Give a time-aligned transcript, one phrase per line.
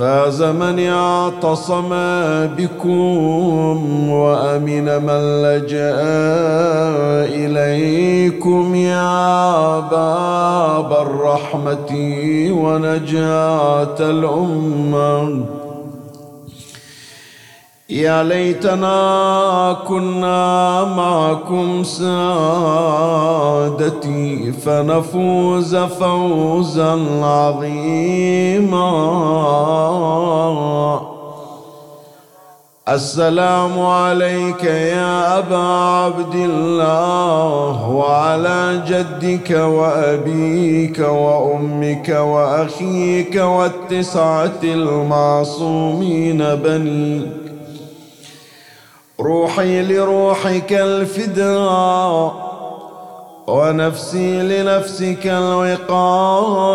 [0.00, 1.88] فاز من اعتصم
[2.58, 6.00] بكم وأمن من لجأ
[7.28, 11.92] إليكم يا باب الرحمة
[12.50, 15.59] ونجاة الأمة.
[17.90, 22.12] يا ليتنا كنا معكم سادتي
[24.52, 28.90] فنفوز فوزا عظيما.
[32.88, 47.39] السلام عليك يا أبا عبد الله وعلى جدك وأبيك وأمك وأخيك والتسعة المعصومين بنيك
[49.20, 52.50] روحي لروحك الفداء
[53.46, 56.70] ونفسي لنفسك الوقاء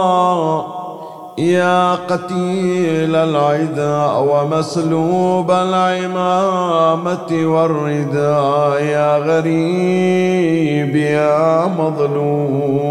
[1.38, 12.86] يا قتيل العدا ومسلوب العمامة والرداء يا غريب يا مظلوم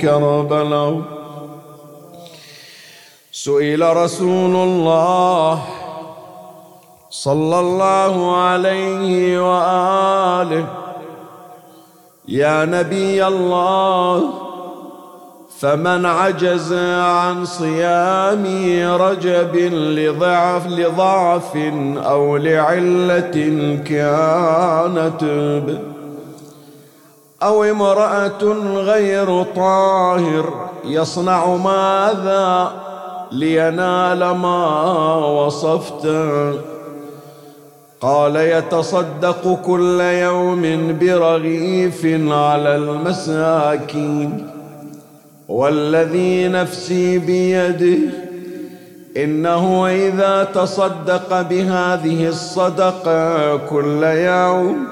[0.00, 1.00] كربلاء
[3.32, 5.58] سئل رسول الله
[7.10, 10.66] صلى الله عليه وآله.
[12.28, 14.22] يا نبي الله
[15.58, 18.44] فمن عجز عن صيام
[19.00, 21.56] رجب لضعف لضعف
[21.96, 23.36] أو لعلة
[23.86, 25.22] كانت
[27.42, 28.42] أو امرأة
[28.74, 32.72] غير طاهر يصنع ماذا؟
[33.32, 36.79] لينال ما وصفته
[38.00, 40.62] قال يتصدق كل يوم
[41.00, 44.46] برغيف على المساكين
[45.48, 47.98] والذي نفسي بيده
[49.16, 54.86] إنه إذا تصدق بهذه الصدقة كل يوم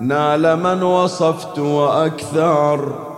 [0.00, 3.09] نال من وصفت وأكثر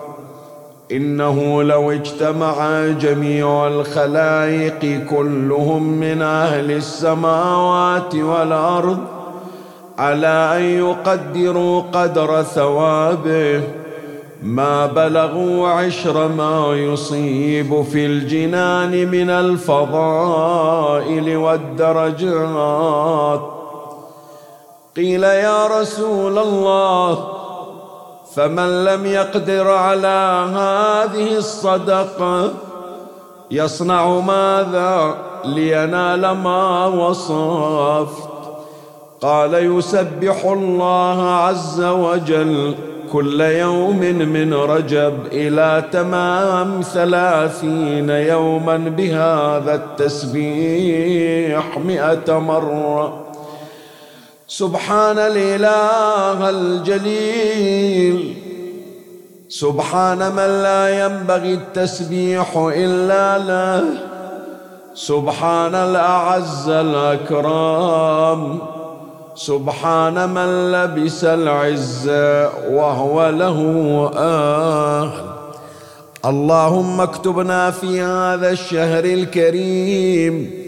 [0.93, 8.99] إنه لو اجتمع جميع الخلائق كلهم من أهل السماوات والأرض
[9.99, 13.63] على أن يقدروا قدر ثوابه
[14.43, 19.77] ما بلغوا عشر ما يصيب في الجنان من الفضائل
[21.37, 22.83] والدرجات.
[24.97, 27.42] قيل يا رسول الله
[28.35, 32.51] فمن لم يقدر على هذه الصدقة
[33.51, 38.29] يصنع ماذا لينال ما وصفت.
[39.21, 42.75] قال يسبح الله عز وجل
[43.13, 43.99] كل يوم
[44.33, 53.32] من رجب إلى تمام ثلاثين يوما بهذا التسبيح مئة مرة.
[54.53, 58.35] سبحان الإله الجليل.
[59.49, 63.85] سبحان من لا ينبغي التسبيح إلا له.
[64.95, 68.59] سبحان الأعز الأكرم.
[69.35, 72.09] سبحان من لبس العز
[72.71, 73.59] وهو له
[74.17, 75.13] آه.
[76.25, 80.62] اللهم اكتبنا في هذا الشهر الكريم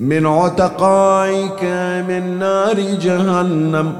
[0.00, 1.64] من عتقائك
[2.08, 3.92] من نار جهنم.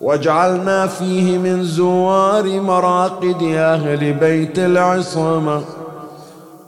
[0.00, 5.62] واجعلنا فيه من زوار مراقد أهل بيت العصمة.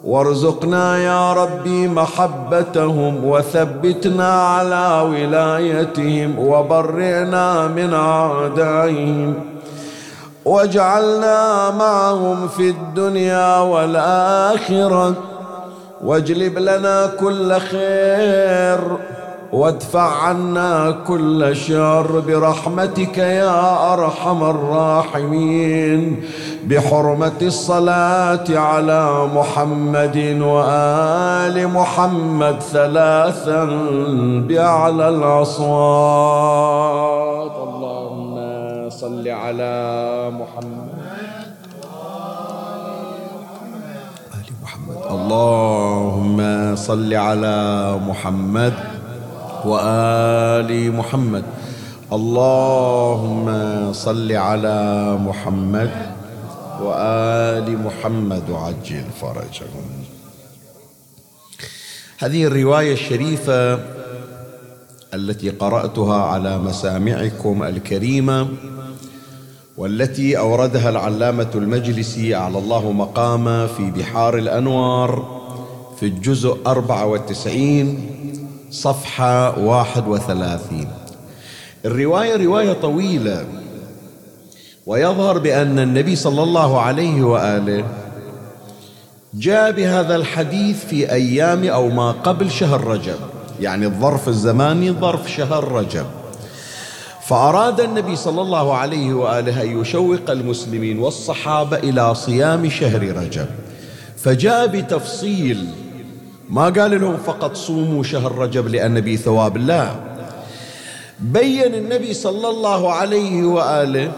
[0.05, 9.35] وارزقنا يا ربي محبتهم وثبتنا على ولايتهم وبرئنا من أعدائهم.
[10.45, 15.15] واجعلنا معهم في الدنيا والآخرة.
[16.05, 18.81] واجلب لنا كل خير
[19.53, 26.23] وادفع عنا كل شر برحمتك يا أرحم الراحمين.
[26.67, 33.65] بحرمة الصلاة على محمد وآل محمد ثلاثا
[34.49, 36.37] باعلى الأصوات.
[37.69, 38.37] اللهم
[38.91, 39.75] صل على
[40.41, 40.86] محمد
[45.27, 46.39] اللهم
[46.77, 47.59] صل على
[47.99, 48.75] محمد
[49.67, 51.45] وآل محمد.
[52.13, 53.47] اللهم
[53.93, 54.79] صل على
[55.19, 55.91] محمد
[56.79, 59.87] وآل محمد وعجل فرجهم.
[62.19, 63.79] هذه الرواية الشريفة
[65.15, 68.49] التي قرأتها على مسامعكم الكريمة
[69.79, 75.37] والتي أوردها العلامة المجلسي على الله مقامه في بحار الأنوار
[76.01, 78.01] في الجزء 94
[78.71, 80.89] صفحة 31
[81.85, 83.47] الرواية رواية طويلة
[84.87, 87.85] ويظهر بأن النبي صلى الله عليه وآله
[89.35, 93.19] جاء بهذا الحديث في أيام أو ما قبل شهر رجب
[93.61, 96.07] يعني الظرف الزماني ظرف شهر رجب.
[97.29, 103.47] فأراد النبي صلى الله عليه وآله أن يشوق المسلمين والصحابة إلى صيام شهر رجب.
[104.17, 105.67] فجاء بتفصيل
[106.51, 109.91] ما قال لهم فقط صوموا شهر رجب لأن به ثواب لا
[111.21, 114.13] بين النبي صلى الله عليه وآله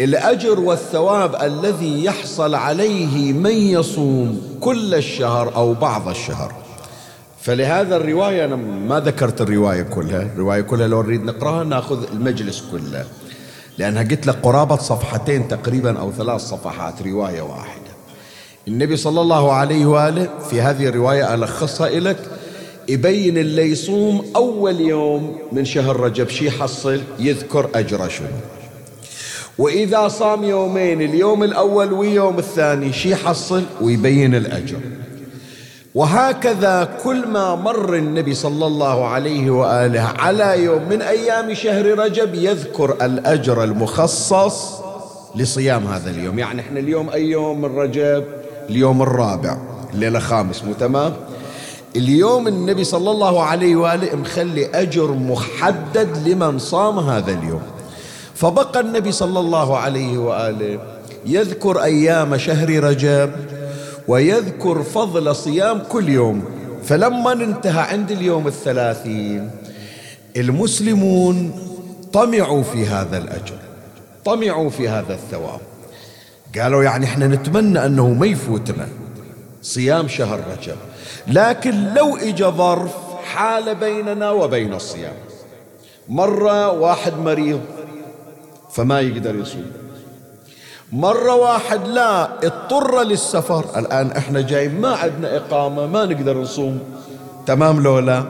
[0.00, 6.67] الأجر والثواب الذي يحصل عليه من يصوم كل الشهر أو بعض الشهر.
[7.40, 13.04] فلهذا الرواية أنا ما ذكرت الرواية كلها الرواية كلها لو نريد نقراها ناخذ المجلس كله
[13.78, 17.88] لأنها قلت لك قرابة صفحتين تقريبا أو ثلاث صفحات رواية واحدة.
[18.68, 22.18] النبي صلى الله عليه وآله في هذه الرواية ألخصها لك
[22.88, 28.26] يبين اللي يصوم أول يوم من شهر رجب شي يحصل؟ يذكر أجره شنو؟
[29.58, 34.80] وإذا صام يومين اليوم الأول ويوم الثاني شي يحصل؟ ويبين الأجر.
[35.98, 42.34] وهكذا كل ما مر النبي صلى الله عليه وآله على يوم من أيام شهر رجب
[42.34, 44.80] يذكر الأجر المخصص
[45.34, 48.24] لصيام هذا اليوم، يعني إحنا اليوم أي يوم من رجب؟
[48.70, 49.58] اليوم الرابع،
[49.94, 51.12] الليلة خامس مو تمام؟
[51.96, 57.62] اليوم النبي صلى الله عليه وآله مخلي أجر محدد لمن صام هذا اليوم.
[58.34, 60.78] فبقى النبي صلى الله عليه وآله
[61.26, 63.30] يذكر أيام شهر رجب
[64.08, 66.44] ويذكر فضل صيام كل يوم
[66.84, 69.50] فلما انتهى عند اليوم الثلاثين
[70.36, 71.52] المسلمون
[72.12, 73.58] طمعوا في هذا الأجر
[74.24, 75.60] طمعوا في هذا الثواب.
[76.58, 78.88] قالوا يعني إحنا نتمنى أنه ما يفوتنا
[79.62, 80.76] صيام شهر رجب
[81.26, 82.94] لكن لو اجى ظرف
[83.24, 85.14] حال بيننا وبين الصيام
[86.08, 87.60] مرة واحد مريض
[88.72, 89.66] فما يقدر يصوم.
[90.92, 93.64] مرة واحد لا اضطر للسفر.
[93.76, 96.80] الآن إحنا جايين ما عندنا إقامة ما نقدر نصوم.
[97.46, 98.24] تمام لو لا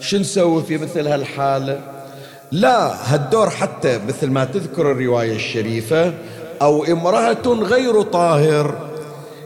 [0.00, 1.80] شو نسوي في مثل هالحالة
[2.52, 6.12] لا هالدور حتى مثل ما تذكر الرواية الشريفة
[6.62, 8.74] أو امرأة غير طاهر.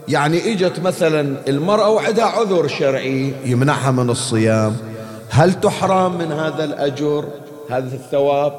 [0.07, 4.77] يعني إجت مثلا المرأة وعندها عذر شرعي يمنعها من الصيام.
[5.29, 7.25] هل تحرم من هذا الأجر
[7.69, 8.53] هذا الثواب؟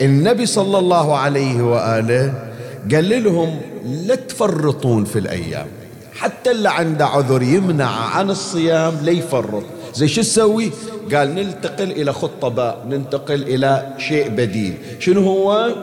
[0.00, 2.51] النبي صلى الله عليه وآله
[2.94, 5.66] قال لهم لا تفرطون في الأيام.
[6.12, 9.62] حتى اللي عنده عذر يمنع عن الصيام لا يفرط.
[9.94, 10.70] زي شو تسوي؟
[11.14, 14.74] قال ننتقل إلى خطباء ننتقل إلى شيء بديل.
[14.98, 15.74] شنو هو؟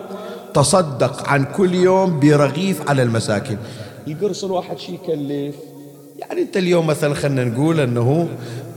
[0.53, 3.57] تصدق عن كل يوم برغيف على المساكين.
[4.07, 5.55] القرص الواحد شي يكلف.
[6.19, 8.27] يعني انت اليوم مثلا خلينا نقول إنه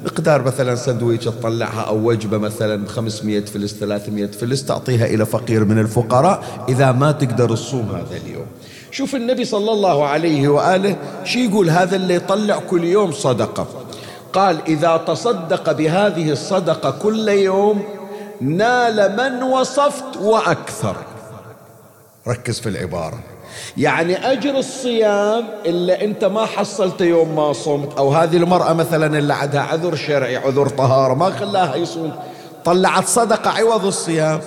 [0.04, 5.78] مقدار مثلا سندويش تطلعها أو وجبة مثلا 500 فلس 300 فلس تعطيها إلى فقير من
[5.78, 8.46] الفقراء إذا ما تقدر تصوم هذا اليوم.
[8.90, 13.66] شوف النبي صلى الله عليه وآله شو يقول هذا اللي يطلع كل يوم صدقة.
[14.32, 17.82] قال إذا تصدق بهذه الصدقة كل يوم
[18.40, 20.96] نال من وصفت وأكثر.
[22.28, 23.18] ركز في العبارة.
[23.76, 29.34] يعني أجر الصيام إلا أنت ما حصلته يوم ما صمت أو هذه المرأة مثلا اللي
[29.34, 32.12] عندها عذر شرعي عذر طهارة ما خلاها يصوم.
[32.64, 34.40] طلعت صدقة عوض الصيام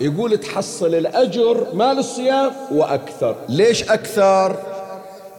[0.00, 3.36] يقول تحصل الأجر مال الصيام وأكثر.
[3.48, 4.56] ليش أكثر؟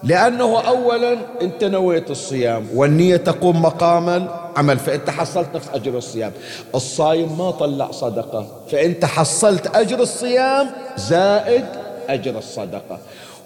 [0.04, 6.32] لأنه أولا أنت نويت الصيام والنية تقوم مقام العمل فأنت حصلت نفس أجر الصيام.
[6.76, 11.66] الصايم ما طلع صدقة فأنت حصلت أجر الصيام زائد
[12.10, 13.00] أجر الصدقة.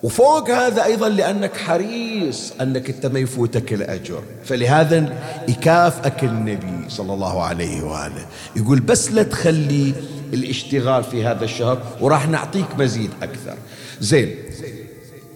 [0.04, 4.22] وفوق هذا أيضا لأنك حريص أنك أنت ما يفوتك الأجر.
[4.46, 5.14] فلهذا
[5.48, 8.26] يكافئك النبي صلى الله عليه وآله.
[8.56, 9.94] يقول بس لا تخلي
[10.34, 13.56] الاشتغال في هذا الشهر وراح نعطيك مزيد أكثر.
[14.00, 14.36] زين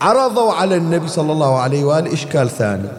[0.02, 2.90] عرضوا على النبي صلى الله عليه وآله إشكال ثاني.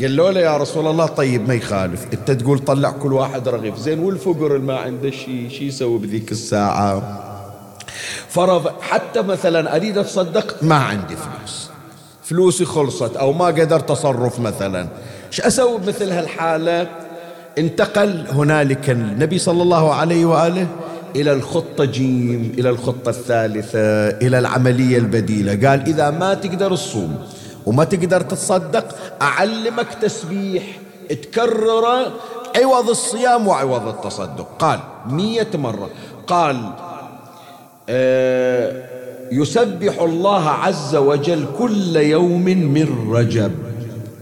[0.00, 3.78] قالوا له يا رسول الله طيب ما يخالف؟ أنت تقول طلع كل واحد رغيف.
[3.78, 7.33] زين والفقر اللي ما عنده شيء شي يسوي بذيك الساعة؟
[8.28, 11.70] فرض حتى مثلا أريد أتصدق ما عندي فلوس.
[12.22, 14.88] فلوسي خلصت أو ما قدرت اتصرف مثلا.
[15.28, 16.88] إيش أسوي بمثل هالحالة؟
[17.58, 20.66] انتقل هنالك النبي صلى الله عليه وآله
[21.16, 25.68] إلى الخطة جيم إلى الخطة الثالثة إلى العملية البديلة.
[25.68, 27.18] قال إذا ما تقدر تصوم
[27.66, 28.84] وما تقدر تتصدق
[29.22, 30.64] أعلمك تسبيح.
[31.22, 32.12] تكرره
[32.56, 34.48] عوض الصيام وعوض التصدق.
[34.58, 35.90] قال مية مرة.
[36.26, 36.70] قال
[39.32, 43.52] يسبح الله عز وجل كل يوم من رجب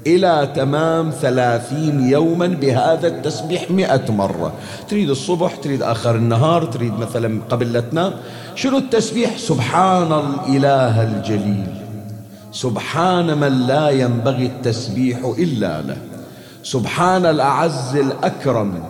[0.06, 4.52] إلى تمام ثلاثين يوما بهذا التسبيح مئة مرة.
[4.88, 8.12] تريد الصبح تريد آخر النهار تريد مثلا قبل لا تنام.
[8.54, 11.66] شنو التسبيح؟ سبحان الإله الجليل.
[12.52, 15.96] سبحان من لا ينبغي التسبيح إلا له.
[16.62, 18.82] سبحان الأعز الأكرم.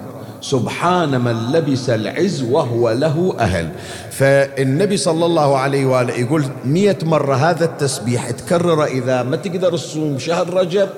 [0.42, 3.70] سبحان من لبس العز وهو له أهل.
[4.10, 10.18] فالنبي صلى الله عليه وآله يقول مية مرة هذا التسبيح تكرر إذا ما تقدر تصوم
[10.18, 10.88] شهر رجب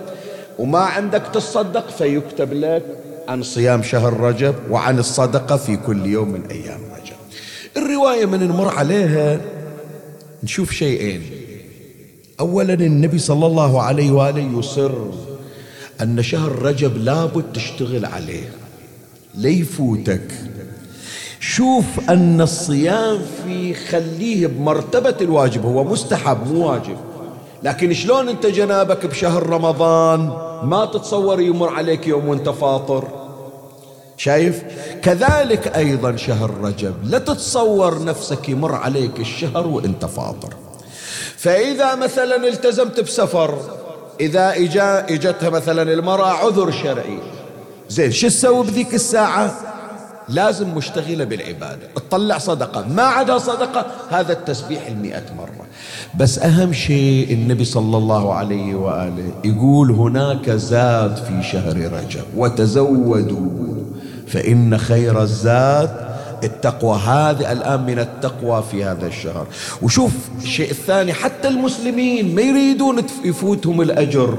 [0.59, 2.83] وما عندك تصدق فيكتب لك
[3.29, 7.17] عن صيام شهر رجب وعن الصدقة في كل يوم من أيام رجب.
[7.77, 9.41] الرواية من نمر عليها
[10.43, 11.23] نشوف شيئين.
[12.41, 14.93] أولا النبي صلى الله عليه وآله يصر
[16.03, 18.64] أن شهر رجب لابد تشتغل عليه.
[19.37, 20.33] ليفوتك.
[21.41, 26.97] شوف أن الصيام في خليه بمرتبة الواجب هو مستحب مو واجب.
[27.63, 30.21] لكن شلون أنت جنابك بشهر رمضان
[30.63, 33.09] ما تتصور يمر عليك يوم وأنت فاطر؟
[34.17, 34.63] شايف؟
[35.03, 40.55] كذلك أيضا شهر رجب لا تتصور نفسك يمر عليك الشهر وأنت فاطر.
[41.37, 43.59] فإذا مثلا التزمت بسفر
[44.21, 47.19] إذا إجا إجتها مثلا المرأة عذر شرعي
[47.89, 49.55] زين شو تسوي بذيك الساعة؟
[50.29, 51.89] لازم مشتغلة بالعبادة.
[51.97, 52.89] تطلع صدقة.
[52.89, 55.67] ما عدا صدقة هذا التسبيح المئة مرة.
[56.19, 62.25] بس أهم شيء النبي صلى الله عليه وآله يقول هناك زاد في شهر رجب.
[62.37, 63.51] وتزودوا.
[64.27, 66.15] فإن خير الزاد
[66.45, 66.99] التقوى.
[66.99, 69.47] هذه الآن من التقوى في هذا الشهر.
[69.83, 70.13] وشوف
[70.43, 74.39] الشيء الثاني حتى المسلمين ما يريدون يفوتهم الأجر.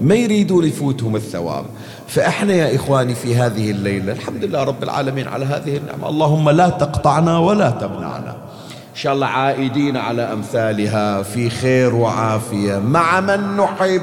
[0.00, 1.64] ما يريدون يفوتهم الثواب.
[2.08, 6.08] فإحنا يا إخواني في هذه الليلة الحمد لله رب العالمين على هذه النعمة.
[6.08, 8.36] اللهم لا تقطعنا ولا تمنعنا.
[8.70, 12.78] إن شاء الله عائدين على أمثالها في خير وعافية.
[12.78, 14.02] مع من نحب؟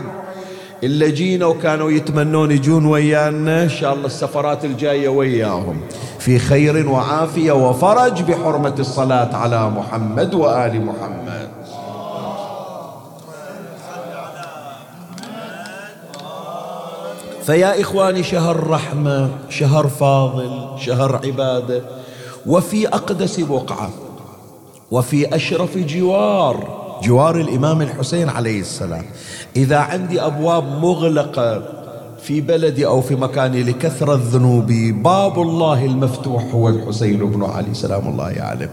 [0.84, 3.64] اللي جينا وكانوا يتمنون يجون ويانا.
[3.64, 5.82] إن شاء الله السفرات الجاية وياهم.
[6.20, 11.43] في خير وعافية وفرج بحرمة الصلاة على محمد وآل محمد.
[17.46, 21.82] فيا إخواني شهر رحمة شهر فاضل شهر عبادة.
[22.46, 23.90] وفي أقدس بقعة
[24.92, 29.06] وفي أشرف جوار جوار الإمام الحسين عليه السلام.
[29.56, 31.83] إذا عندي أبواب مغلقة
[32.24, 38.08] في بلدي أو في مكاني لكثرة ذنوبي باب الله المفتوح هو الحسين بن علي سلام
[38.08, 38.70] الله عليه.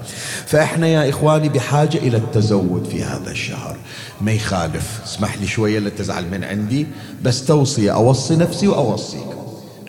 [0.47, 3.77] فإحنا يا إخواني بحاجة إلى التزود في هذا الشهر.
[4.21, 5.01] ما يخالف.
[5.05, 6.87] اسمح لي شوية لا تزعل من عندي
[7.23, 7.95] بس توصية.
[7.95, 9.27] أوصي نفسي وأوصيك.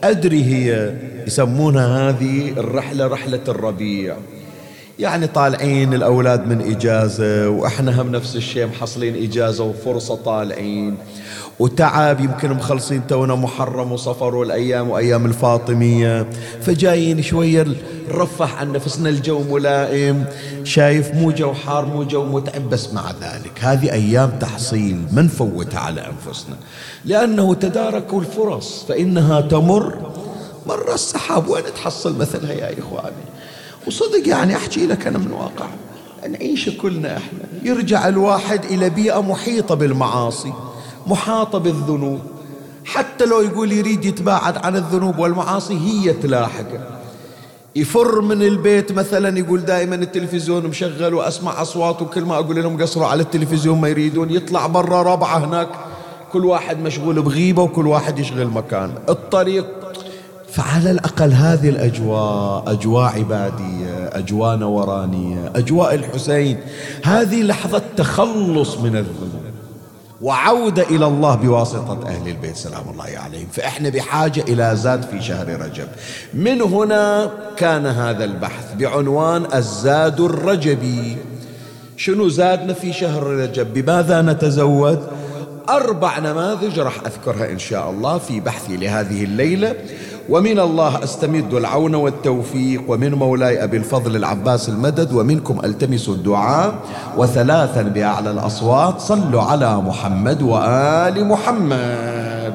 [0.04, 0.94] أدري هي
[1.28, 4.16] يسمونها هذه الرحلة رحلة الربيع.
[5.00, 10.98] يعني طالعين الأولاد من إجازة وإحنا هم نفس الشيء محصلين إجازة وفرصة طالعين.
[11.60, 16.30] وتعب يمكن مخلصين تونا محرم وصفر والأيام وأيام الفاطمية.
[16.62, 17.66] فجايين شوية
[18.10, 20.26] نرفح عن نفسنا الجو ملائم.
[20.64, 25.80] شايف مو جو حار مو جو متعب بس مع ذلك هذه أيام تحصيل ما نفوتها
[25.80, 26.56] على أنفسنا.
[27.06, 30.12] لأنه تداركوا الفرص فإنها تمر.
[30.68, 33.16] مر السحاب وين تحصل مثلها يا إخواني؟
[33.88, 35.66] وصدق يعني أحكي لك أنا من واقع.
[36.30, 37.40] نعيش كلنا إحنا.
[37.64, 40.54] يرجع الواحد إلى بيئة محيطة بالمعاصي.
[41.12, 42.20] محاطة بالذنوب.
[42.86, 46.80] حتى لو يقول يريد يتباعد عن الذنوب والمعاصي هي تلاحقه
[47.76, 53.08] يفر من البيت مثلا يقول دائما التلفزيون مشغل وأسمع أصوات وكل ما أقول لهم قصروا
[53.08, 54.30] على التلفزيون ما يريدون.
[54.30, 55.70] يطلع برا ربعة هناك
[56.32, 58.92] كل واحد مشغول بغيبة وكل واحد يشغل مكان.
[59.10, 59.66] الطريق
[60.52, 66.58] فعلى الأقل هذه الأجواء أجواء عبادية أجواء نورانية أجواء الحسين
[67.04, 69.31] هذه لحظة تخلص من الذنوب.
[70.22, 72.56] وعودة إلى الله بواسطة أهل البيت.
[72.56, 73.48] سلام الله عليهم.
[73.54, 75.88] فإحنا بحاجة إلى زاد في شهر رجب.
[76.34, 81.18] من هنا كان هذا البحث بعنوان الزاد الرجبي.
[81.98, 85.08] شنو زادنا في شهر رجب؟ بماذا نتزود
[85.70, 89.76] أربع نماذج راح أذكرها إن شاء الله في بحثي لهذه الليلة.
[90.30, 96.74] ومن الله أستمد العون والتوفيق ومن مولاي أبي الفضل العباس المدد ومنكم ألتمس الدعاء.
[97.18, 102.54] وثلاثا بأعلى الأصوات صلوا على محمد وآل محمد.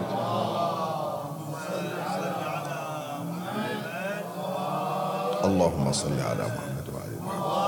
[5.44, 7.66] اللهم صل على محمد وال محمد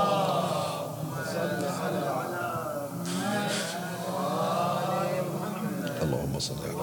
[6.02, 6.78] اللهم صل على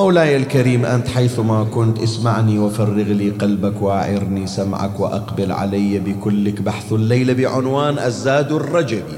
[0.00, 6.92] مولاي الكريم أنت حيثما كنت اسمعني وفرغ لي قلبك وأعرني سمعك وأقبل علي بكلك بحث
[6.92, 9.16] الليلة بعنوان الزاد الرجبي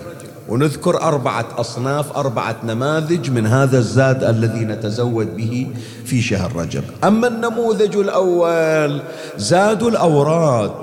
[0.48, 5.66] ونذكر أربعة أصناف أربعة نماذج من هذا الزاد الذي نتزود به
[6.04, 6.84] في شهر رجب.
[7.04, 9.02] أما النموذج الأول
[9.36, 10.74] زاد الأوراد.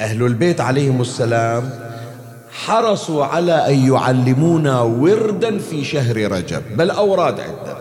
[0.00, 1.70] أهل البيت عليهم السلام
[2.52, 6.62] حرصوا على أن يعلمونا وردا في شهر رجب.
[6.76, 7.71] بل أوراد عدة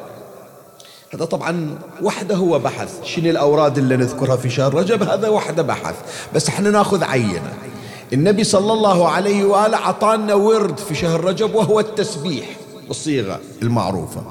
[1.13, 3.03] هذا طبعا وحده هو بحث.
[3.03, 5.95] شنو الأوراد اللي نذكرها في شهر رجب؟ هذا وحده بحث.
[6.35, 7.53] بس إحنا نأخذ عينة.
[8.13, 12.45] النبي صلى الله عليه وآله أعطانا ورد في شهر رجب وهو التسبيح
[12.87, 14.21] بالصيغة المعروفة.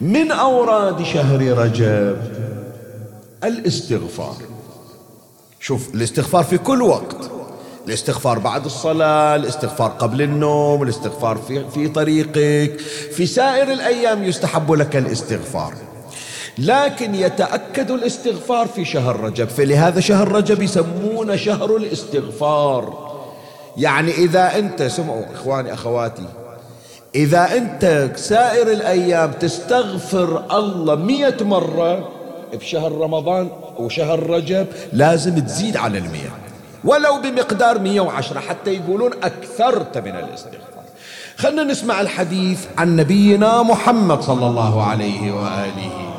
[0.00, 2.16] من أوراد شهر رجب؟
[3.44, 4.36] الاستغفار.
[5.60, 7.30] شوف الاستغفار في كل وقت.
[7.86, 12.80] الاستغفار بعد الصلاة الاستغفار قبل النوم الاستغفار في, في طريقك.
[13.12, 15.74] في سائر الأيام يستحب لك الاستغفار.
[16.58, 19.48] لكن يتأكد الاستغفار في شهر رجب.
[19.48, 23.06] فلهذا شهر رجب يسمونه شهر الاستغفار.
[23.76, 26.22] يعني إذا أنت سمعوا إخواني أخواتي
[27.14, 32.08] إذا أنت سائر الأيام تستغفر الله مية مرة
[32.54, 36.30] بشهر رمضان وشهر رجب لازم تزيد على المية
[36.84, 40.84] ولو بمقدار مية وعشرة حتى يقولون أكثرت من الاستغفار.
[41.36, 46.15] خلنا نسمع الحديث عن نبينا محمد صلى الله عليه وآله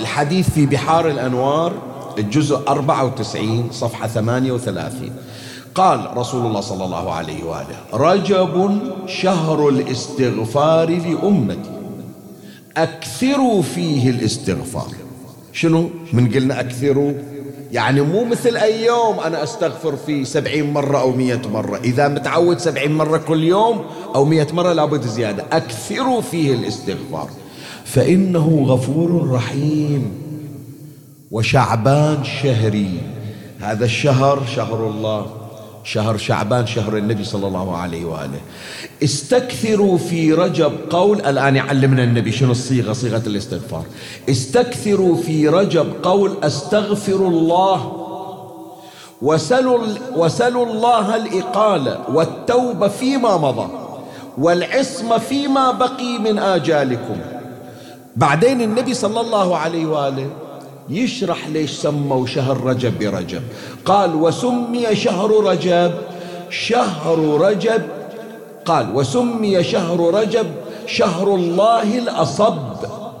[0.00, 1.72] الحديث في بحار الأنوار
[2.18, 5.10] الجزء 94 صفحة 38
[5.74, 11.70] قال رسول الله صلى الله عليه وآله رجب شهر الاستغفار لأمتي.
[12.76, 14.88] أكثروا فيه الاستغفار.
[15.52, 17.12] شنو؟ من قلنا أكثروا؟
[17.72, 21.76] يعني مو مثل أي يوم أنا أستغفر فيه سبعين مرة أو مية مرة.
[21.76, 23.84] إذا متعود سبعين مرة كل يوم
[24.14, 25.44] أو مية مرة لابد زيادة.
[25.52, 27.30] أكثروا فيه الاستغفار.
[27.94, 30.12] فإنه غفور رحيم.
[31.30, 33.00] وشعبان شهري.
[33.60, 35.26] هذا الشهر شهر الله.
[35.84, 38.40] شهر شعبان شهر النبي صلى الله عليه وآله.
[39.04, 40.72] استكثروا في رجب.
[40.90, 43.84] قول الآن يعلمنا النبي شنو الصيغة صيغة الاستغفار.
[44.30, 45.86] استكثروا في رجب.
[46.02, 47.92] قول أستغفر الله.
[49.22, 49.78] وسلوا,
[50.16, 53.68] وسلوا الله الإقالة والتوبة فيما مضى.
[54.38, 57.39] والعصمة فيما بقي من آجالكم.
[58.16, 60.30] بعدين النبي صلى الله عليه وآله
[60.88, 63.42] يشرح ليش سموا شهر رجب برجب.
[63.84, 65.92] قال وسمي شهر رجب
[66.50, 67.82] شهر رجب.
[68.64, 70.46] قال وسمي شهر رجب
[70.86, 72.76] شهر الله الأصب.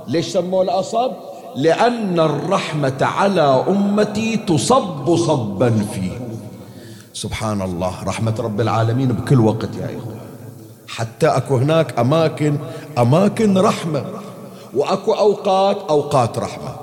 [0.08, 1.12] ليش سموه الأصب؟
[1.56, 6.20] لأن الرحمة على أمتي تصب صبا فيه.
[7.12, 10.14] سبحان الله رحمة رب العالمين بكل وقت يا إخوة
[10.88, 12.56] حتى أكو هناك أماكن
[12.98, 14.04] أماكن رحمة.
[14.74, 16.74] وأكو أوقات أوقات رحمة.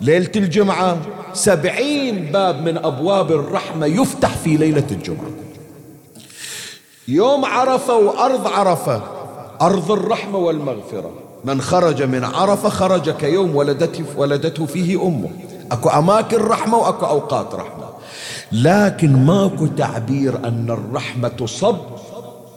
[0.00, 0.96] ليلة الجمعة
[1.32, 5.30] سبعين باب من أبواب الرحمة يفتح في ليلة الجمعة.
[7.08, 9.02] يوم عرفة وأرض عرفة
[9.60, 11.10] أرض الرحمة والمغفرة.
[11.44, 15.30] من خرج من عرفة خرج كيوم ولدته, ولدته فيه أمه.
[15.72, 17.84] أكو أماكن رحمة وأكو أوقات رحمة.
[18.52, 21.76] لكن ماكو تعبير أن الرحمة تصب.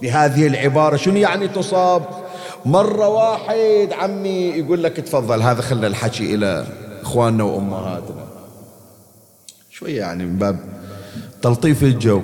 [0.02, 2.23] بهذه العبارة شنو يعني تصاب؟
[2.66, 6.66] مرة واحد عمي يقول لك تفضل هذا خلى الحكي إلى
[7.02, 8.26] إخواننا وأمهاتنا.
[9.72, 10.60] شوية يعني من باب
[11.42, 12.22] تلطيف الجو.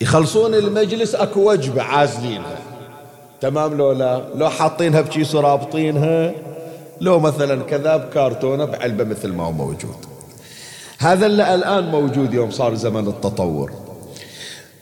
[0.00, 2.58] يخلصون المجلس أكو وجبة عازلينها.
[3.40, 6.34] تمام لو لا؟ لو حاطينها بكيس ورابطينها
[7.00, 9.96] لو مثلا كذا بكارتونة بعلبة مثل ما هو موجود.
[10.98, 13.85] هذا اللي الآن موجود يوم صار زمن التطور.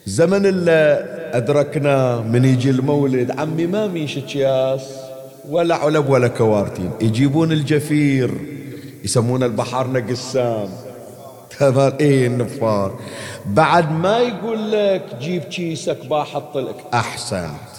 [0.07, 4.81] زمن اللي أدركناه من يجي المولد عمي ما ميش اكياس
[5.49, 6.91] ولا علب ولا كوارتين.
[7.01, 8.31] يجيبون الجفير
[9.05, 10.69] يسمون البحر قسام
[11.59, 12.99] تمام إيه النفار.
[13.47, 16.77] بعد ما يقول لك جيب كيسك بحط لك.
[16.95, 17.73] أحسنت.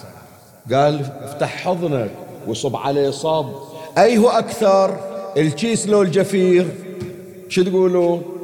[0.72, 2.10] قال افتح حضنك
[2.46, 3.46] وصب عليه صب
[3.98, 4.96] اي هو أكثر
[5.36, 6.66] الكيس لو الجفير؟
[7.48, 8.35] شو تقولون؟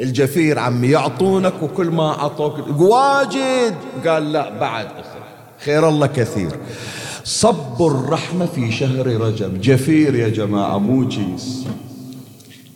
[0.00, 3.74] الجفير عمي يعطونك وكل ما عطوك واجد.
[4.06, 4.88] قال لا بعد
[5.64, 6.52] خير الله كثير.
[7.24, 9.60] صب الرحمة في شهر رجب.
[9.60, 11.64] جفير يا جماعة مو كيس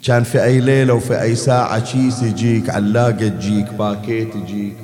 [0.04, 4.76] كان في أي ليلة وفي أي ساعة كيس يجيك علاقة تجيك باكيت يجيك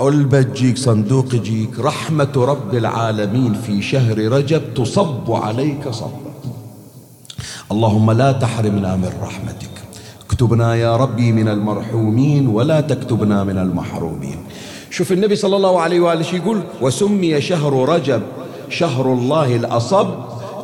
[0.00, 1.78] علبة تجيك صندوق يجيك.
[1.78, 6.32] رحمة رب العالمين في شهر رجب تصب عليك صبا
[7.72, 9.71] اللهم لا تحرمنا من رحمتك.
[10.42, 14.36] اكتبنا يا ربي من المرحومين ولا تكتبنا من المحرومين.
[14.90, 18.22] شوف النبي صلى الله عليه وآله يقول؟ وسمي شهر رجب
[18.68, 20.08] شهر الله الأصب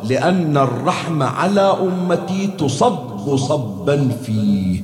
[0.03, 4.83] لأن الرحمة على أمتي تصب صبا فيه.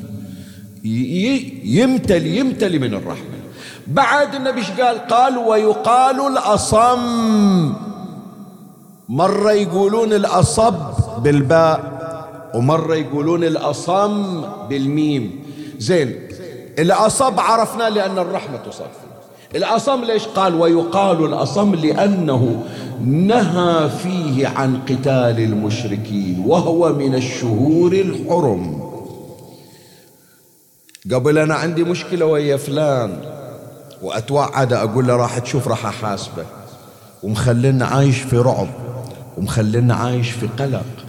[1.65, 3.35] يمتلي يمتلي من الرحمة.
[3.87, 7.73] بعد النبي قال؟ قال ويقال الأصم.
[9.09, 10.75] مرة يقولون الأصب
[11.23, 11.94] بالباء.
[12.55, 15.39] ومرة يقولون الأصم بالميم.
[15.79, 16.15] زين
[16.79, 18.85] الأصب عرفنا لأن الرحمة تصب
[19.55, 22.63] الأصم ليش قال؟ ويقال الأصم لأنه
[23.05, 28.91] نهى فيه عن قتال المشركين وهو من الشهور الحرم.
[31.13, 33.17] قبل أنا عندي مشكلة ويا فلان
[34.01, 36.45] وأتوعد أقول له راح تشوف راح أحاسبه
[37.23, 38.67] ومخلينا عايش في رعب
[39.37, 41.04] ومخلينا عايش في قلق.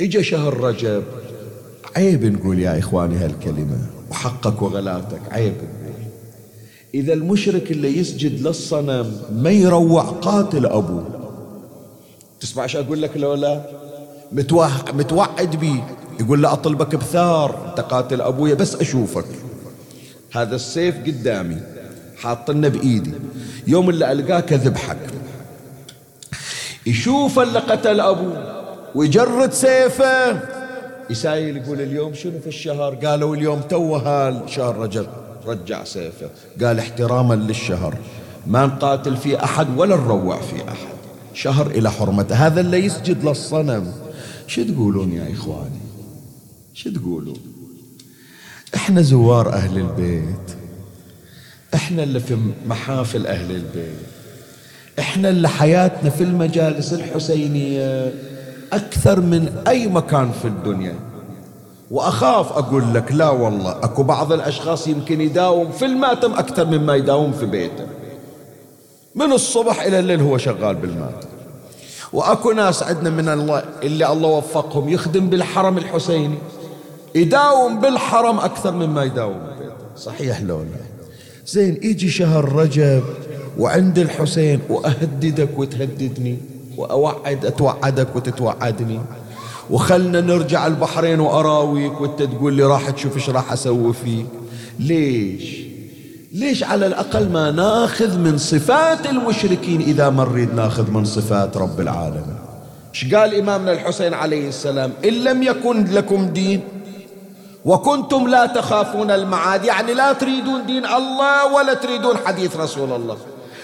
[0.00, 1.02] إجا شهر رجب.
[1.96, 3.78] عيب نقول يا إخواني هالكلمة
[4.10, 5.78] وحقك وغلاتك عيب نقول.
[6.94, 11.04] إذا المشرك اللي يسجد للصنم ما يروع قاتل أبوه.
[12.40, 13.62] تسمع إيش أقول لك لولا؟
[14.92, 15.82] متوعد بي.
[16.20, 19.26] يقول له أطلبك بثار أنت قاتل أبويا بس أشوفك.
[20.32, 21.60] هذا السيف قدامي
[22.16, 23.12] حاطنه بإيدي.
[23.66, 24.98] يوم اللي ألقاه كذبحك
[26.86, 28.57] يشوف اللي قتل أبوه.
[28.94, 30.40] ويجرد سيفه.
[31.10, 35.06] يسايل يقول اليوم شنو في الشهر؟ قالوا اليوم تو هال شهر رجب.
[35.46, 36.30] رجع سيفه.
[36.64, 37.94] قال احتراما للشهر.
[38.46, 40.98] ما نقاتل في أحد ولا نروع في أحد.
[41.34, 42.34] شهر إلى حرمته.
[42.34, 43.92] هذا اللي يسجد للصنم.
[44.46, 45.80] شو تقولون يا إخواني؟
[46.74, 47.40] شو تقولون؟
[48.74, 50.56] إحنا زوار أهل البيت.
[51.74, 54.08] إحنا اللي في محافل أهل البيت.
[54.98, 58.12] إحنا اللي حياتنا في المجالس الحسينية.
[58.72, 60.94] أكثر من أي مكان في الدنيا.
[61.90, 67.32] وأخاف أقول لك لا والله أكو بعض الأشخاص يمكن يداوم في الماتم أكثر مما يداوم
[67.32, 67.86] في بيته.
[69.14, 71.28] من الصبح إلى الليل هو شغال بالماتم.
[72.12, 76.38] وأكو ناس عندنا من الله اللي الله وفقهم يخدم بالحرم الحسيني.
[77.14, 80.66] يداوم بالحرم أكثر مما يداوم ببيته صحيح لو لا
[81.46, 83.02] زين يجي شهر رجب
[83.58, 86.38] وعند الحسين وأهددك وتهددني.
[86.78, 89.00] وأوعد أتوعدك وتتوعدني.
[89.70, 94.26] وخلنا نرجع البحرين وأراويك وأنت تقول لي راح تشوف إيش راح أسوي فيك.
[94.78, 95.58] ليش؟
[96.32, 101.80] ليش على الأقل ما ناخذ من صفات المشركين إذا ما نريد ناخذ من صفات رب
[101.80, 102.38] العالمين؟
[102.94, 106.60] إيش قال إمامنا الحسين عليه السلام؟ إن لم يكن لكم دين
[107.64, 113.16] وكنتم لا تخافون المعاد يعني لا تريدون دين الله ولا تريدون حديث رسول الله.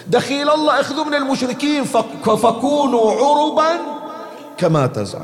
[0.07, 1.83] دخيل الله اخذوا من المشركين
[2.23, 3.79] فكونوا عربا
[4.57, 5.21] كما تزعم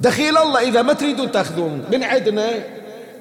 [0.00, 2.50] دخيل الله إذا ما تريدون تأخذون من عندنا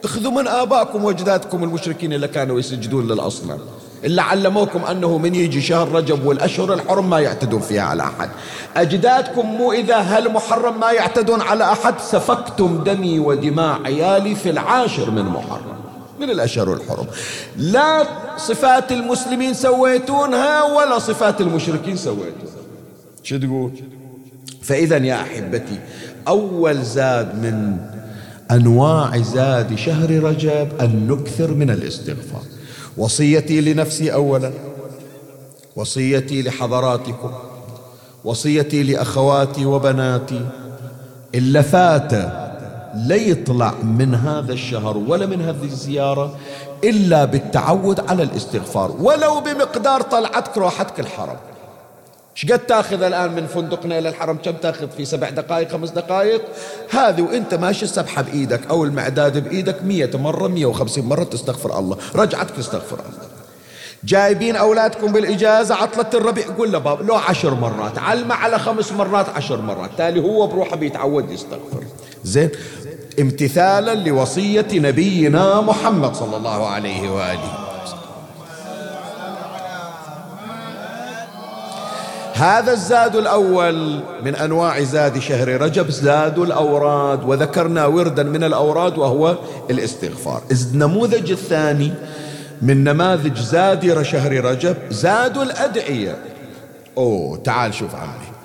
[0.03, 3.59] اخذوا من آبائكم وأجدادكم المشركين اللي كانوا يسجدون للأصنام.
[4.03, 8.29] اللي علموكم أنه من يجي شهر رجب والأشهر الحرم ما يعتدون فيها على أحد.
[8.75, 15.11] أجدادكم مو إذا هل محرم ما يعتدون على أحد سفكتم دمي ودماء عيالي في العاشر
[15.11, 15.76] من محرم.
[16.19, 17.07] من الأشهر الحرم.
[17.57, 22.57] لا صفات المسلمين سويتونها ولا صفات المشركين سويتونها.
[23.23, 23.71] شو تقول؟
[24.61, 25.79] فإذا يا أحبتي
[26.27, 27.77] أول زاد من
[28.51, 32.43] أنواع زاد شهر رجب أن نكثر من الاستغفار.
[32.97, 34.51] وصيتي لنفسي أولا
[35.75, 37.31] وصيتي لحضراتكم
[38.23, 40.45] وصيتي لأخواتي وبناتي.
[41.35, 42.13] إلا فات
[42.95, 46.37] لا يطلع من هذا الشهر ولا من هذه الزيارة
[46.83, 48.91] إلا بالتعود على الاستغفار.
[48.99, 51.37] ولو بمقدار طلعتك روحتك الحرم.
[52.35, 56.41] إيش قد تأخذ الآن من فندقنا إلى الحرم؟ كم تأخذ؟ في سبع دقائق خمس دقائق؟
[56.89, 61.97] هذه وإنت ماشي السبحة بإيدك أو المعداد بإيدك مية مرة مية وخمسين مرة تستغفر الله.
[62.15, 63.27] رجعتك تستغفر الله.
[64.03, 66.45] جايبين أولادكم بالإجازة عطلة الربيع.
[66.57, 69.89] قول له بابا لو عشر مرات علمه على خمس مرات عشر مرات.
[69.97, 71.83] تالي هو بروحه بيتعود يستغفر.
[72.23, 72.49] زين.
[73.19, 77.53] امتثالا لوصية نبينا محمد صلى الله عليه وآله.
[82.33, 87.23] هذا الزاد الأول من أنواع زاد شهر رجب زاد الأوراد.
[87.23, 89.37] وذكرنا وردا من الأوراد وهو
[89.69, 90.41] الاستغفار.
[90.51, 91.93] النموذج الثاني
[92.61, 96.17] من نماذج زادر شهر رجب زاد الأدعية.
[96.97, 98.36] أوه تعال شوف عمي.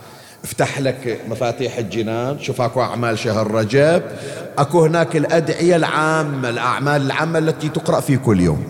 [0.45, 4.03] افتح لك مفاتيح الجنان شوف أكو أعمال شهر رجب.
[4.59, 8.65] أكو هناك الأدعية العامة الأعمال العامة التي تقرأ في كل يوم.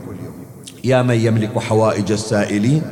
[0.84, 2.82] يا من يملك حوائج السائلين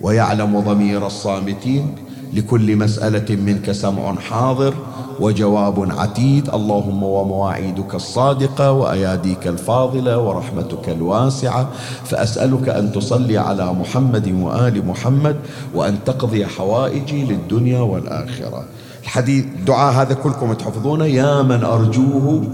[0.00, 1.94] ويعلم ضمير الصامتين.
[2.32, 4.74] لكل مسألة منك سمع حاضر
[5.20, 6.48] وجواب عتيد.
[6.48, 11.68] اللهم ومواعيدك الصادقة وأياديك الفاضلة ورحمتك الواسعة.
[12.04, 15.36] فأسألك أن تصلي على محمد وآل محمد
[15.74, 18.64] وأن تقضي حوائجي للدنيا والآخرة.
[19.02, 21.04] الحديث دعاء هذا كلكم تحفظونه.
[21.04, 22.44] يا من أرجوه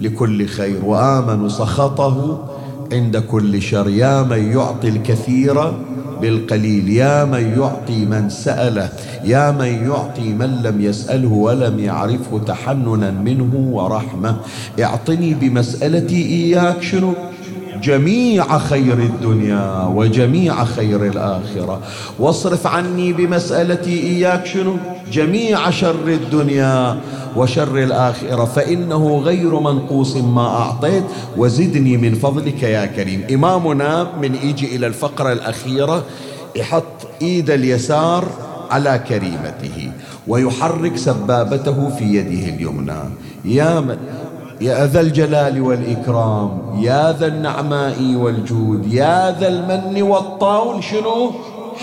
[0.00, 2.44] لكل خير وآمن سخطه
[2.92, 3.88] عند كل شر.
[3.88, 5.72] يا من يعطي الكثير
[6.20, 6.88] بالقليل.
[6.88, 8.88] يا من يعطي من سأله
[9.24, 14.36] يا من يعطي من لم يسأله ولم يعرفه تحننا منه ورحمة.
[14.80, 17.14] اعطني بمسألتي إياك شنو؟
[17.82, 21.80] جميع خير الدنيا وجميع خير الآخرة.
[22.18, 24.76] واصرف عني بمسألتي إياك شنو؟
[25.12, 26.96] جميع شر الدنيا.
[27.36, 31.04] وشر الآخرة فإنه غير منقوص ما أعطيت
[31.36, 33.24] وزدني من فضلك يا كريم.
[33.32, 36.04] إمامنا من يجي إلى الفقرة الأخيرة
[36.56, 38.24] يحط إيد اليسار
[38.70, 39.92] على كريمته
[40.28, 43.00] ويحرك سبابته في يده اليمنى.
[43.44, 43.98] يا من
[44.60, 51.32] يا ذا الجلال والإكرام يا ذا النعماء والجود يا ذا المن والطول شنو؟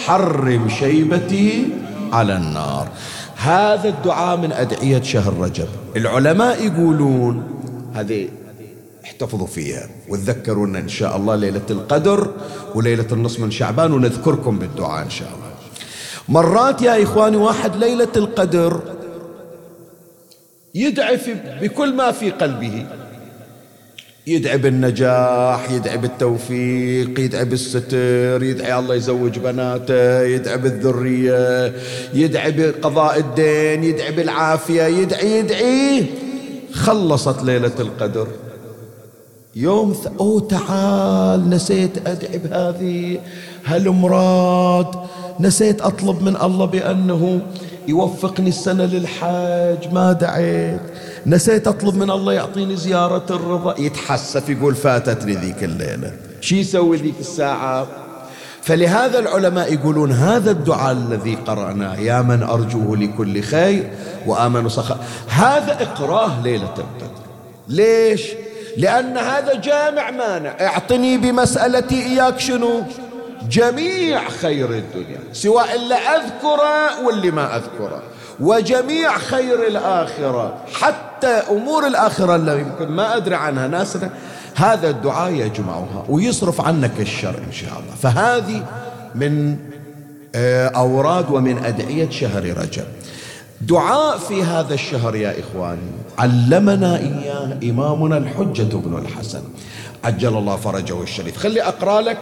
[0.06, 1.66] حرم شيبتي
[2.14, 2.88] على النار.
[3.38, 5.68] هذا الدعاء من أدعية شهر رجب.
[5.96, 7.44] العلماء يقولون
[7.94, 8.30] هذه
[9.04, 12.32] احتفظوا فيها وتذكرونا إن شاء الله ليلة القدر
[12.76, 15.48] وليلة النصف من شعبان ونذكركم بالدعاء إن شاء الله.
[16.30, 18.82] مرات يا إخواني واحد ليلة القدر
[20.76, 21.20] يدعي
[21.62, 22.86] بكل ما في قلبه.
[24.28, 31.74] يدعي بالنجاح يدعي بالتوفيق يدعي بالستر يدعي الله يزوج بناته يدعي بالذرية
[32.14, 36.06] يدعي بقضاء الدين يدعي بالعافية يدعي يدعي.
[36.74, 38.28] خلصت ليلة القدر.
[39.56, 40.08] يوم ث...
[40.20, 43.20] أوه تعال نسيت أدعي بهذه.
[43.66, 44.88] هالمراد
[45.40, 47.42] نسيت أطلب من الله بأنه
[47.88, 50.82] يوفقني السنة للحج ما دعيت.
[51.26, 53.76] نسيت أطلب من الله يعطيني زيارة الرضا.
[53.80, 56.12] يتحسف يقول فاتتني ذيك الليلة.
[56.42, 57.88] شي يسوي ذيك الساعة؟
[58.62, 63.92] فلهذا العلماء يقولون هذا الدعاء الذي قرأناه يا من أرجوه لكل خير
[64.26, 64.98] وآمن سخاء
[65.28, 67.24] هذا إقراه ليلة القدر.
[67.68, 68.22] ليش؟
[68.78, 70.50] لأن هذا جامع مانع.
[70.62, 72.84] اعطني بمسألتي إياك شنو؟
[73.50, 78.02] جميع خير الدنيا سواء اللي أذكره واللي ما أذكره
[78.40, 84.10] وجميع خير الآخرة حتى أمور الآخرة اللي يمكن ما أدري عنها ناسنا
[84.56, 87.96] هذا الدعاء يجمعها ويصرف عنك الشر إن شاء الله.
[88.02, 88.66] فهذه
[89.16, 89.58] من
[90.36, 92.86] آه، أوراد ومن أدعية شهر رجب.
[93.62, 99.42] دعاء في هذا الشهر يا إخواني علمنا إياه إمامنا الحجة بن الحسن.
[100.04, 101.38] عجل الله فرجه الشريف.
[101.38, 102.18] خلي أقرأ لك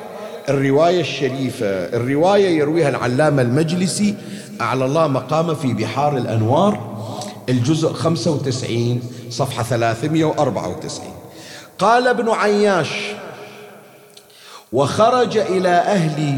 [0.49, 4.15] الرواية الشريفة الرواية يرويها العلامة المجلسي
[4.61, 6.95] أعلى الله مقامه في بحار الأنوار
[7.49, 11.07] الجزء 95 صفحة 394
[11.79, 12.89] قال ابن عياش
[14.73, 16.37] وخرج إلى أهلي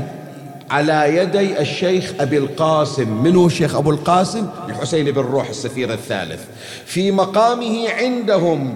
[0.70, 3.24] على يدي الشيخ أبي القاسم.
[3.24, 6.42] منه الشيخ أبو القاسم؟ الحسين بن روح السفير الثالث.
[6.86, 8.74] في مقامه عندهم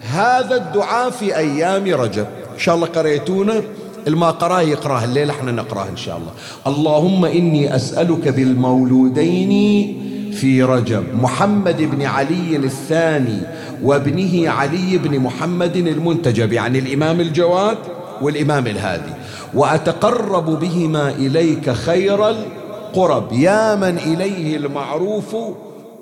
[0.00, 2.26] هذا الدعاء في أيام رجب.
[2.54, 2.86] إن شاء الله
[4.04, 6.32] قريتونه الما قراه يقراه الليلة إحنا نقراه إن شاء الله.
[6.66, 9.52] اللهم إني أسألك بالمولودين
[10.32, 13.38] في رجب محمد بن علي الثاني
[13.82, 17.78] وابنه علي بن محمد المنتجب يعني الإمام الجواد
[18.22, 19.12] والإمام الهادي.
[19.54, 23.32] وأتقرب بهما إليك خير القرب.
[23.32, 25.36] يا من إليه المعروف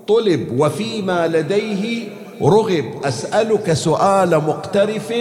[0.08, 2.08] طلب وفيما لديه
[2.42, 2.84] رغب.
[3.04, 5.12] أسألك سؤال مقترف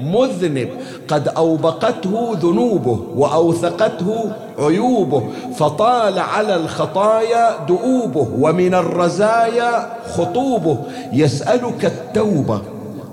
[0.00, 0.68] مذنب.
[1.08, 5.22] قد أوبقته ذنوبه وأوثقته عيوبه
[5.56, 10.78] فطال على الخطايا دؤوبه ومن الرزايا خطوبه.
[11.12, 12.60] يسألك التوبة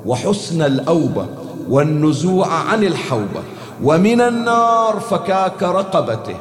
[0.05, 1.25] وحسن الأوبة
[1.69, 3.41] والنزوع عن الحوبة
[3.83, 6.35] ومن النار فكاك رقبته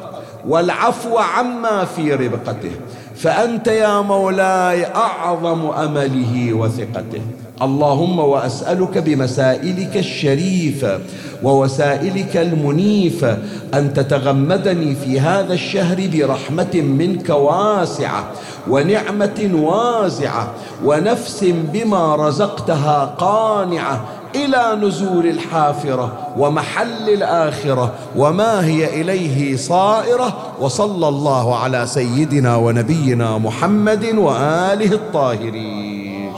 [0.47, 2.71] والعفو عما في ربقته.
[3.19, 7.21] فأنت يا مولاي أعظم أمله وثقته.
[7.61, 10.99] اللهم وأسألك بمسائلك الشريفة
[11.43, 13.37] ووسائلك المنيفة
[13.73, 18.31] أن تتغمدني في هذا الشهر برحمة منك واسعة
[18.69, 20.51] ونعمة وازعة
[20.85, 24.01] ونفس بما رزقتها قانعة
[24.35, 34.05] إلى نزول الحافرة ومحل الآخرة وما هي إليه صائرة وصلى الله على سيدنا ونبينا محمد
[34.05, 36.33] وآله الطاهرين.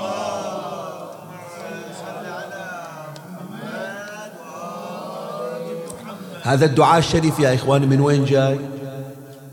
[6.43, 8.59] هذا الدعاء الشريف يا إخواني من وين جاي؟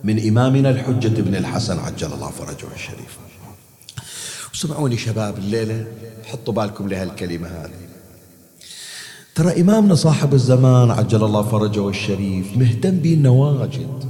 [0.04, 3.18] من إمامنا الحجة بن الحسن عجل الله فرجه الشريف.
[4.52, 5.86] سمعوني شباب الليلة
[6.32, 7.87] حطوا بالكم لهالكلمة هذه.
[9.38, 14.04] ترى إمامنا صاحب الزمان عجل الله فرجه الشريف مهتم بينا واجد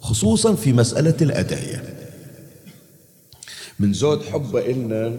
[0.00, 1.82] خصوصا في مسألة الأدعية.
[3.80, 5.12] من زود حبه إلنا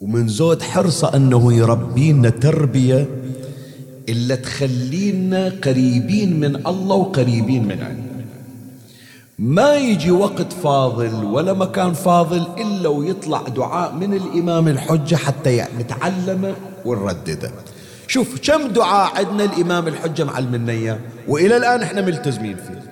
[0.00, 3.08] ومن زود حرصه أنه يربينا تربية
[4.08, 8.24] إلا تخلينا قريبين من الله وقريبين من عنده
[9.38, 16.54] ما يجي وقت فاضل ولا مكان فاضل إلا ويطلع دعاء من الإمام الحجة حتى نتعلمه
[16.84, 17.52] ونردده.
[18.12, 20.98] شوف كم دعاء عندنا الإمام الحجة معلمنا إياه
[21.28, 22.82] وإلى الآن إحنا ملتزمين فيه.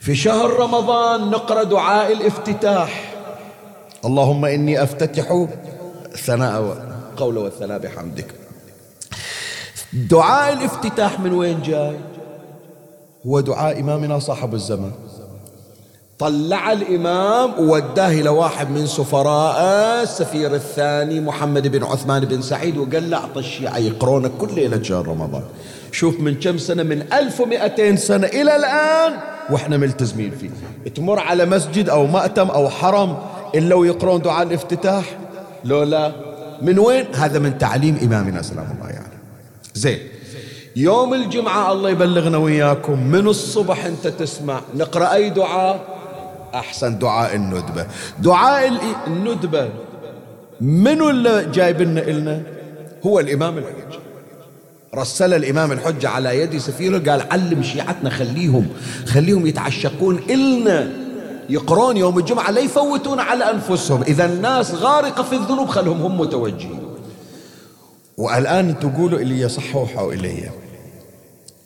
[0.00, 3.14] في شهر رمضان نقرأ دعاء الافتتاح.
[4.04, 5.46] اللهم إني أفتتح
[6.16, 8.26] ثناء قول والثناء بحمدك.
[9.92, 11.96] دعاء الافتتاح من وين جاي؟
[13.26, 14.92] هو دعاء إمامنا صاحب الزمان.
[16.18, 19.62] طلع الإمام ووداه إلى واحد من سفراء
[20.02, 25.08] السفير الثاني محمد بن عثمان بن سعيد وقال له أعطى الشيعة يقرونك كل ليلة شهر
[25.08, 25.42] رمضان.
[25.92, 29.12] شوف من كم سنة؟ من 1200 سنة إلى الآن
[29.50, 30.50] وإحنا ملتزمين فيه.
[30.90, 33.16] تمر على مسجد أو مأتم أو حرم
[33.54, 35.18] إلا ويقرون دعاء الافتتاح.
[35.64, 36.12] لو لا
[36.62, 39.16] من وين؟ هذا من تعليم إمامنا سلام الله يعني
[39.74, 39.98] زين.
[40.76, 45.95] يوم الجمعة الله يبلغنا وياكم من الصبح أنت تسمع نقرأ أي دعاء؟
[46.58, 47.86] أحسن دعاء الندبة.
[48.18, 48.72] دعاء
[49.06, 49.68] الندبة
[50.60, 52.42] منو اللي جايب لنا إلنا؟
[53.06, 53.98] هو الإمام الحجة
[54.94, 58.68] رسل الإمام الحجة على يد سفيره قال علم شيعتنا خليهم
[59.06, 60.18] خليهم يتعشقون.
[60.30, 60.90] إلنا
[61.50, 64.02] يقرون يوم الجمعة لا يفوتون على أنفسهم.
[64.02, 66.80] إذا الناس غارقة في الذنوب خلهم هم متوجهين.
[68.16, 70.50] والآن تقولوا إلي صحوحوا إلي.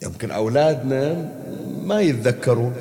[0.02, 1.28] يمكن أولادنا
[1.84, 2.72] ما يتذكرون.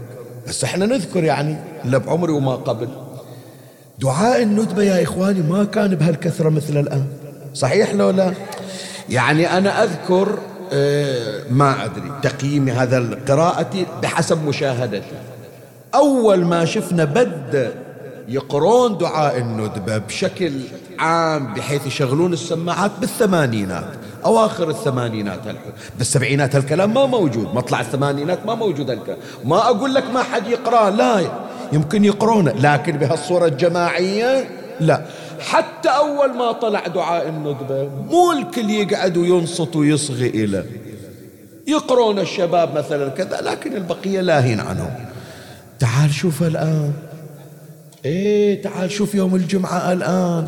[0.49, 2.87] بس إحنا نذكر يعني لا بعمري وما قبل.
[3.99, 7.05] دعاء الندبة يا إخواني ما كان بهالكثرة مثل الآن.
[7.53, 8.33] صحيح لو لا؟
[9.09, 10.37] يعني أنا أذكر
[10.73, 15.15] آه ما أدري تقييمي هذا القراءة بحسب مشاهدتي.
[15.95, 17.73] أول ما شفنا بدأ
[18.27, 20.51] يقرون دعاء الندبة بشكل
[20.99, 23.87] عام بحيث يشغلون السماعات بالثمانينات.
[24.25, 25.39] أواخر الثمانينات
[25.97, 27.55] بالسبعينات هالكلام ما موجود.
[27.55, 31.21] مطلع الثمانينات ما موجود هالكلام ما أقول لك ما حد يقرأ لا
[31.73, 35.05] يمكن يقرونه لكن بهالصورة الجماعية لا.
[35.39, 40.65] حتى أول ما طلع دعاء الندبة مو الكل يقعد وينصت ويصغي إلى
[41.67, 44.91] يقرون الشباب مثلا كذا لكن البقية لاهين عنهم.
[45.79, 46.93] تعال شوف الآن.
[48.05, 50.47] إيه تعال شوف يوم الجمعة الآن.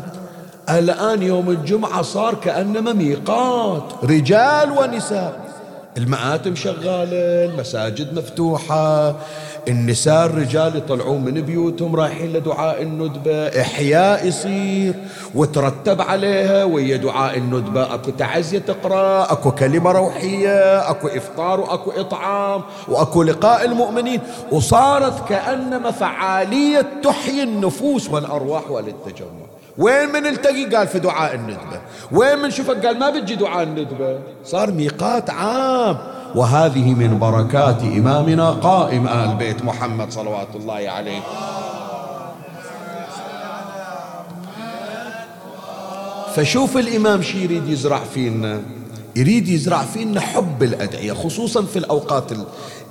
[0.70, 3.82] الآن يوم الجمعة صار كأنما ميقات.
[4.04, 5.52] رجال ونساء.
[5.96, 9.14] المآتم شغالة المساجد مفتوحة
[9.68, 14.94] النساء الرجال يطلعون من بيوتهم رايحين لدعاء الندبة إحياء يصير
[15.34, 17.94] وترتب عليها ويا دعاء الندبة.
[17.94, 24.20] أكو تعزية تقرأ أكو كلمة روحية أكو إفطار وأكو إطعام وأكو لقاء المؤمنين.
[24.52, 29.41] وصارت كأنما فعالية تحيي النفوس والأرواح وللتجمع
[29.78, 31.80] وين من التقي؟ قال في دعاء الندبة.
[32.12, 34.18] وين من شفك قال ما بتجي دعاء الندبة.
[34.44, 35.98] صار ميقات عام.
[36.34, 41.20] وهذه من بركات إمامنا قائم آل بيت محمد صلوات الله عليه.
[46.34, 48.60] فشوف الإمام شي يريد يزرع فينا.
[49.16, 52.32] يريد يزرع فينا حب الأدعية خصوصا في الأوقات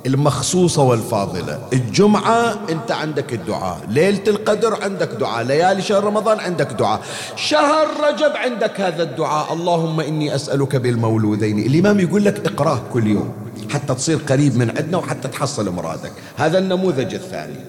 [0.06, 1.68] المخصوصة والفاضلة.
[1.72, 3.80] الجمعة أنت عندك الدعاء.
[3.88, 5.44] ليلة القدر عندك دعاء.
[5.44, 7.00] ليالي شهر رمضان عندك دعاء.
[7.36, 9.52] شهر رجب عندك هذا الدعاء.
[9.52, 11.58] اللهم إني أسألك بالمولودين.
[11.58, 13.32] الإمام يقول لك اقراه كل يوم.
[13.70, 16.12] حتى تصير قريب من عندنا وحتى تحصل مرادك.
[16.36, 17.60] هذا النموذج الثاني.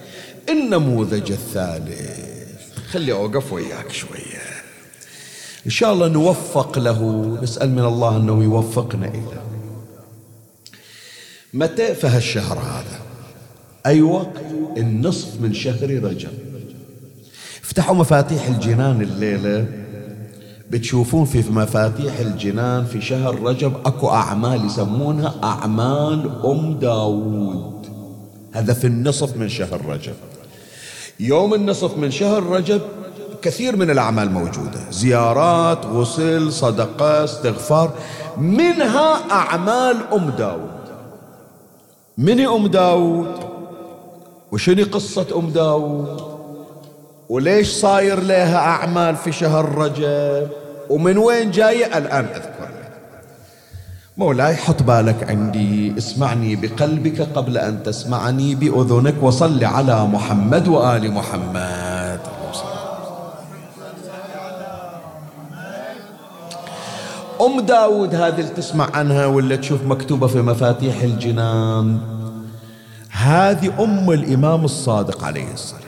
[0.49, 2.33] النموذج الثالث.
[2.91, 4.43] خلي أوقف وياك شوية.
[5.65, 7.01] إن شاء الله نوفق له.
[7.43, 9.52] نسأل من الله أنه يوفقنا إليه.
[11.53, 12.99] متى فهالشهر هذا؟
[13.85, 14.41] أي وقت
[14.77, 16.29] النصف من شهر رجب.
[17.63, 19.67] افتحوا مفاتيح الجنان الليلة.
[20.71, 27.87] بتشوفون في مفاتيح الجنان في شهر رجب أكو أعمال يسمونها أعمال أم داوود.
[28.51, 30.15] هذا في النصف من شهر رجب.
[31.19, 32.81] يوم النصف من شهر رجب
[33.41, 34.91] كثير من الأعمال موجودة.
[34.91, 37.93] زيارات غسل صدقة استغفار
[38.37, 40.72] منها أعمال أم داود
[42.17, 43.39] من أم داود؟
[44.51, 46.21] وشنو قصة أم داود؟
[47.29, 50.47] وليش صاير لها أعمال في شهر رجب؟
[50.89, 52.69] ومن وين جاية الآن أذكر.
[54.17, 55.97] مولاي حط بالك عندي.
[55.97, 62.02] اسمعني بقلبك قبل أن تسمعني بأذنك وصل على محمد وآل محمد.
[67.45, 71.97] أم داود هذه اللي تسمع عنها ولا تشوف مكتوبة في مفاتيح الجنان.
[73.09, 75.83] هذه أم الإمام الصادق عليه السلام.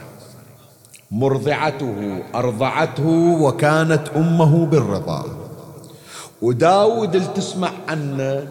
[1.10, 3.08] مرضعته أرضعته
[3.40, 5.24] وكانت أمه بالرضا
[6.42, 8.48] وداود اللي تسمع عنه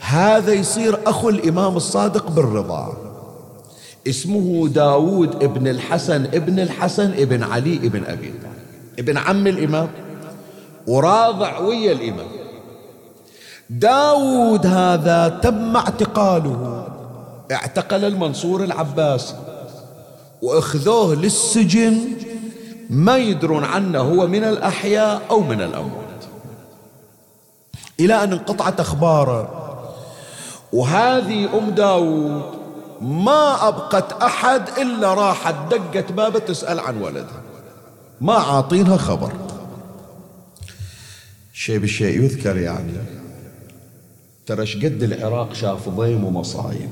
[0.00, 2.96] هذا يصير أخو الإمام الصادق بالرضا
[4.08, 8.98] اسمه داود ابن الحسن ابن الحسن ابن علي ابن أبي طالب.
[8.98, 9.88] ابن عم الإمام.
[10.86, 12.26] وراضع ويا الإمام.
[13.70, 16.86] داود هذا تم اعتقاله.
[17.52, 19.34] اعتقل المنصور العباسي.
[20.42, 21.98] وأخذوه للسجن
[22.90, 26.02] ما يدرون عنه هو من الأحياء أو من الأموات.
[28.00, 29.48] إلى أن انقطعت أخباره.
[30.72, 32.42] وهذه أم داود
[33.00, 37.42] ما أبقت أحد إلا راحت دقت بابه تسأل عن ولدها.
[38.20, 39.32] ما عاطينها خبر.
[41.52, 42.92] شيء بالشيء يذكر يعني.
[44.46, 46.90] ترى قد العراق شاف ضيم ومصايب.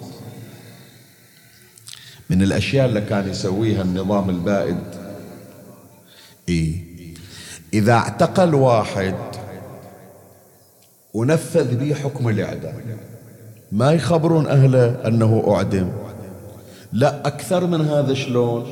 [2.30, 4.78] من الأشياء اللي كان يسويها النظام البائد.
[6.48, 6.90] إيه.
[7.72, 9.14] إذا اعتقل واحد
[11.14, 12.74] ونفذ به حكم الإعدام
[13.72, 15.92] ما يخبرون أهله أنه أعدم.
[16.92, 18.66] لا أكثر من هذا شلون؟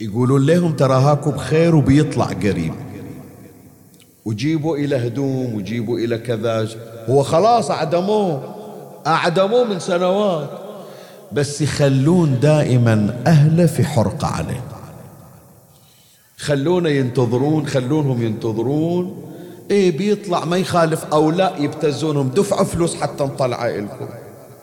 [0.00, 2.85] يقولون لهم ترى هاكو بخير وبيطلع قريب.
[4.26, 6.68] وجيبوا إلى هدوم وجيبوا إلى كذا.
[7.08, 8.42] هو خلاص أعدموه
[9.06, 10.50] أعدموه من سنوات.
[11.32, 14.62] بس يخلون دائما أهله في حرقة عليه.
[16.38, 19.22] خلونا ينتظرون خلونهم ينتظرون.
[19.70, 22.28] إيه بيطلع ما يخالف أو لا يبتزونهم.
[22.28, 24.08] دفعوا فلوس حتى نطلع لكم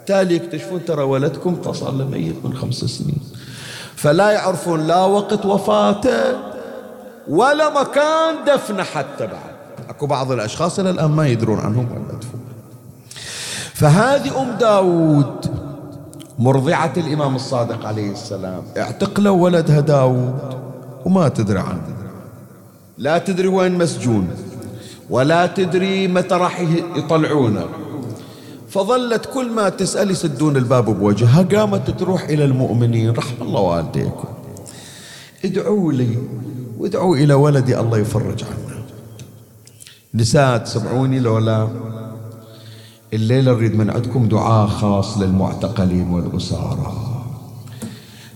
[0.06, 3.22] تالي يكتشفون ترى ولدكم تصل ميت من خمس سنين.
[3.96, 6.54] فلا يعرفون لا وقت وفاته
[7.28, 9.53] ولا مكان دفنه حتى بعد.
[9.96, 12.38] أكو بعض الأشخاص إلى الآن ما يدرون عنهم ولا دفن
[13.74, 15.52] فهذه أم داود
[16.40, 18.64] مرضعة الإمام الصادق عليه السلام.
[18.78, 20.40] اعتقلوا ولدها داود
[21.06, 21.82] وما تدري عنه.
[22.98, 24.28] لا تدري وين مسجون
[25.10, 26.60] ولا تدري متى راح
[26.96, 27.66] يطلعونه.
[28.70, 34.30] فظلت كل ما تسأل يسدون الباب بوجهها قامت تروح إلى المؤمنين رحم الله والديكم.
[35.46, 36.18] ادعوا لي
[36.78, 38.73] وادعوا إلى ولدي الله يفرج عنه.
[40.16, 41.68] نساء تسمعوني لولا.
[43.14, 46.94] الليلة نريد من عندكم دعاء خاص للمعتقلين والأسارة.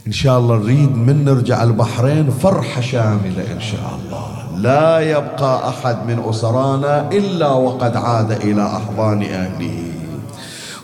[0.07, 4.57] إن شاء الله نريد من نرجع البحرين فرحة شاملة إن شاء الله.
[4.57, 9.84] لا يبقى أحد من أسرانا إلا وقد عاد إلى أحضان أهله.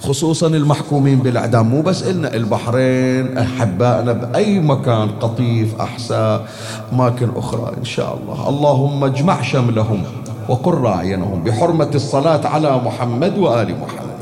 [0.02, 6.48] خصوصا المحكومين بالإعدام مو بس إلنا البحرين أحبائنا بأي مكان قطيف أحساء
[6.94, 8.50] أماكن أخرى إن شاء الله.
[8.50, 10.04] اللهم اجمع شملهم.
[10.50, 14.14] وقر أعينهم بحرمة الصلاة على محمد وآل محمد.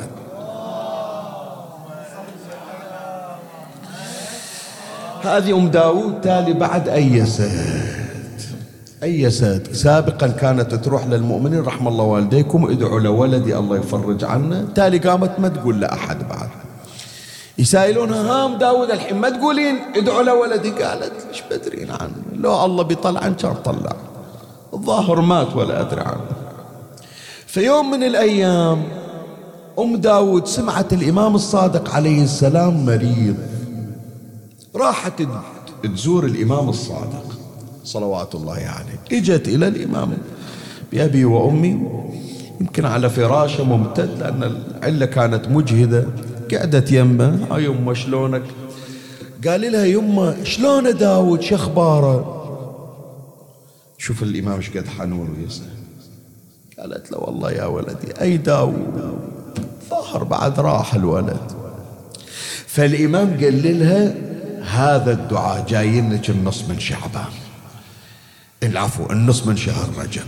[5.24, 7.52] هذه أم داود تالي بعد أيست
[9.04, 14.68] أيست سابقا كانت تروح للمؤمنين رحم الله والديكم ادعوا لولدي الله يفرج عنه.
[14.76, 16.50] تالي قامت ما تقول لأحد بعد.
[17.58, 20.70] يسائلونها هام داود الحين ما تقولين؟ ادعوا لولدي.
[20.70, 23.96] قالت إيش بدرين عنه؟ لو الله بيطلع كان طلع.
[24.82, 26.26] الظاهر مات ولا أدري عنه.
[27.48, 28.84] في يوم من الأيام
[29.80, 33.36] أم داود سمعت الإمام الصادق عليه السلام مريض.
[34.76, 35.14] راحت
[35.84, 37.38] تزور الإمام الصادق.
[37.84, 39.20] صلوات الله عليه.
[39.20, 40.18] إجت إلى الإمام
[40.92, 41.88] بأبي وأمي.
[42.62, 46.06] يمكن على فراشه ممتد لأن العلة كانت مجهدة.
[46.52, 47.58] قعدت يمه.
[47.58, 48.44] يمه شلونك؟
[49.48, 52.41] قال لها يمه شلون داود؟ شخباره
[54.02, 55.66] شوف الإمام إيش قد حنون ويسأل.
[56.80, 59.20] قالت له والله يا ولدي أي داود؟
[59.90, 61.52] ظهر بعد راح الولد.
[62.68, 64.14] فالإمام قال لها
[64.64, 67.32] هذا الدعاء جاي لك النص من شعبان.
[68.64, 70.26] العفو النص من شهر رجب.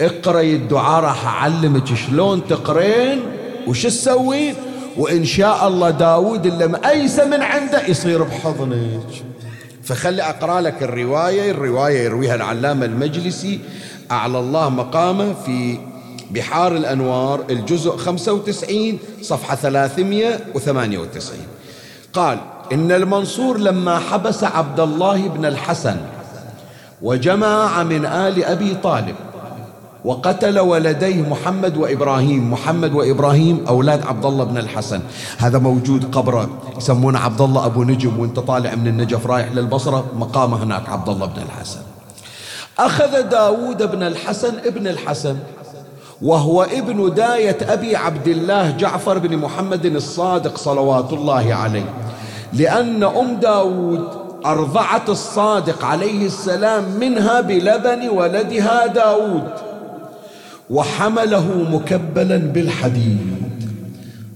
[0.00, 3.20] اقرأي الدعاء راح أعلمك شلون تقرين
[3.66, 4.54] وش تسوين
[4.96, 9.24] وإن شاء الله داود اللي مأيسة من عنده يصير بحضنك.
[9.82, 13.60] فخلي أقرأ لك الرواية الرواية يرويها العلامة المجلسي.
[14.10, 15.78] أعلى الله مقامه في
[16.30, 21.38] بحار الأنوار الجزء 95 صفحة 398
[22.12, 22.38] قال
[22.72, 25.96] إن المنصور لما حبس عبد الله بن الحسن
[27.02, 29.14] وجمع من آل أبي طالب
[30.04, 32.52] وقتل ولديه محمد وإبراهيم.
[32.52, 35.00] محمد وإبراهيم أولاد عبد الله بن الحسن.
[35.38, 36.48] هذا موجود قبره
[36.78, 41.26] يسمونه عبد الله أبو نجم وانت طالع من النجف رايح للبصرة مقامه هناك عبد الله
[41.26, 41.80] بن الحسن.
[42.78, 45.36] أخذ داود بن الحسن ابن الحسن
[46.22, 51.94] وهو ابن داية أبي عبد الله جعفر بن محمد الصادق صلوات الله عليه.
[52.52, 54.08] لأن أم داود
[54.46, 59.71] أرضعت الصادق عليه السلام منها بلبن ولدها داود.
[60.72, 63.42] وحمله مكبلا بالحديد.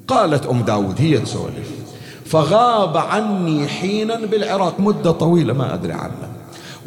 [0.09, 1.71] قالت أم داود هي تسولف.
[2.25, 4.81] فغاب عني حينا بالعراق.
[4.81, 6.29] مدة طويلة ما أدري عنه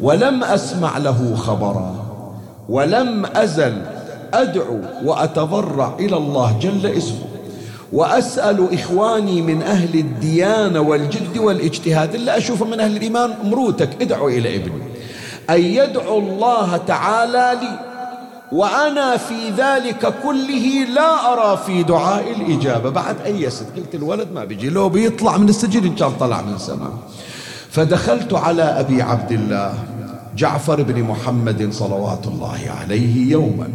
[0.00, 1.94] ولم أسمع له خبرا.
[2.68, 3.82] ولم أزل
[4.34, 7.26] أدعو وأتضرع إلى الله جل اسمه.
[7.92, 12.14] وأسأل إخواني من أهل الديانة والجد والاجتهاد.
[12.14, 14.82] اللي أشوفه من أهل الإيمان مروتك ادعوا إلى ابني.
[15.50, 17.89] أن يدعو الله تعالى لي.
[18.52, 22.90] وأنا في ذلك كله لا أرى في دعاء الإجابة.
[22.90, 26.92] بعد أيست قلت الولد ما بيجي لو بيطلع من السجن إن كان طلع من السماء.
[27.70, 29.74] فدخلت على أبي عبد الله
[30.36, 33.68] جعفر بن محمد صلوات الله عليه يوما.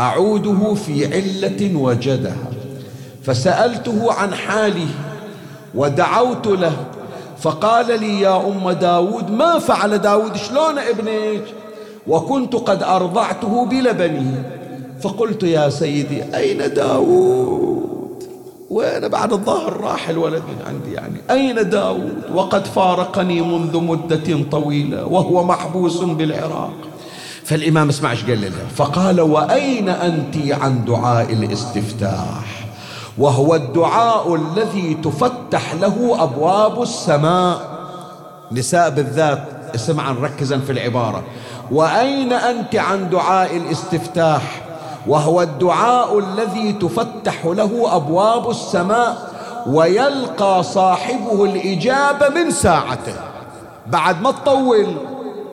[0.00, 2.46] أعوده في علة وجدها.
[3.24, 4.88] فسألته عن حاله
[5.74, 6.76] ودعوت له.
[7.40, 11.42] فقال لي يا أم داود ما فعل داود؟ شلون ابنك؟
[12.08, 14.44] وكنت قد أرضعته بلبنه.
[15.00, 18.24] فقلت يا سيدي أين داود؟
[18.70, 21.20] وين بعد الظهر راح الولد من عندي يعني.
[21.30, 26.74] أين داود؟ وقد فارقني منذ مدة طويلة وهو محبوس بالعراق.
[27.44, 32.66] فالإمام اسمع إيش قال له فقال وأين أنت عن دعاء الاستفتاح؟
[33.18, 37.76] وهو الدعاء الذي تفتح له أبواب السماء.
[38.52, 39.42] نساء بالذات
[39.76, 41.22] اسمعا ركزا في العبارة.
[41.70, 44.62] وأين أنت عن دعاء الاستفتاح؟
[45.06, 49.30] وهو الدعاء الذي تفتح له أبواب السماء
[49.66, 53.14] ويلقى صاحبه الإجابة من ساعته.
[53.86, 54.96] بعد ما تطول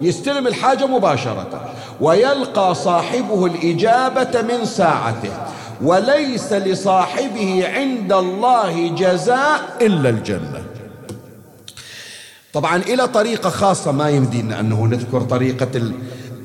[0.01, 1.61] يستلم الحاجة مباشرة.
[2.01, 5.33] ويلقى صاحبه الإجابة من ساعته.
[5.81, 10.62] وليس لصاحبه عند الله جزاء إلا الجنة.
[12.53, 15.67] طبعا إلى طريقة خاصة ما يمدينا أنه نذكر طريقة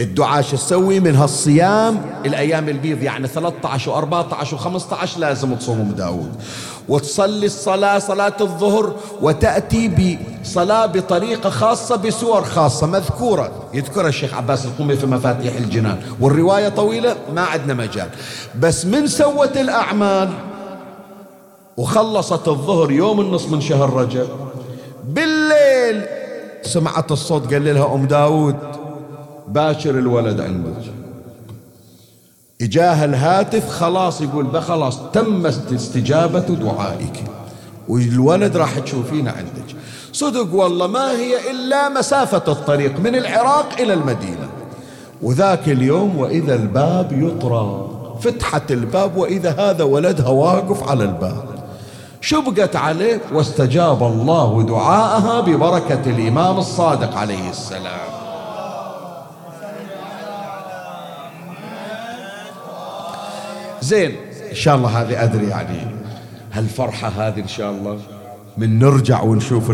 [0.00, 6.30] الدعاء شو تسوي منها الصيام الأيام البيض يعني 13 و14 و15 لازم تصوم داود.
[6.88, 13.52] وتصلي الصلاة صلاة الظهر وتأتي بصلاة بطريقة خاصة بسور خاصة مذكورة.
[13.74, 15.98] يذكرها الشيخ عباس القومي في مفاتيح الجنان.
[16.20, 18.08] والرواية طويلة ما عندنا مجال.
[18.60, 20.28] بس من سوت الأعمال
[21.76, 24.28] وخلصت الظهر يوم النص من شهر رجب
[25.08, 26.04] بالليل.
[26.62, 28.56] سمعت الصوت قال لها أم داود
[29.48, 30.82] باشر الولد عندك.
[32.60, 37.24] إجاها الهاتف خلاص يقول خلاص تم استجابة دعائك.
[37.88, 39.76] والولد راح تشوفينه عندك.
[40.12, 44.48] صدق والله ما هي إلا مسافة الطريق من العراق إلى المدينة.
[45.22, 47.88] وذاك اليوم وإذا الباب يطرق
[48.20, 51.57] فتحت الباب وإذا هذا ولدها واقف على الباب.
[52.20, 58.08] شبقت عليه واستجاب الله دعاءها ببركة الإمام الصادق عليه السلام.
[63.80, 64.16] زين
[64.50, 65.86] إن شاء الله هذه أدري يعني
[66.52, 67.98] هالفرحة هذه إن شاء الله؟
[68.56, 69.72] من نرجع ونشوف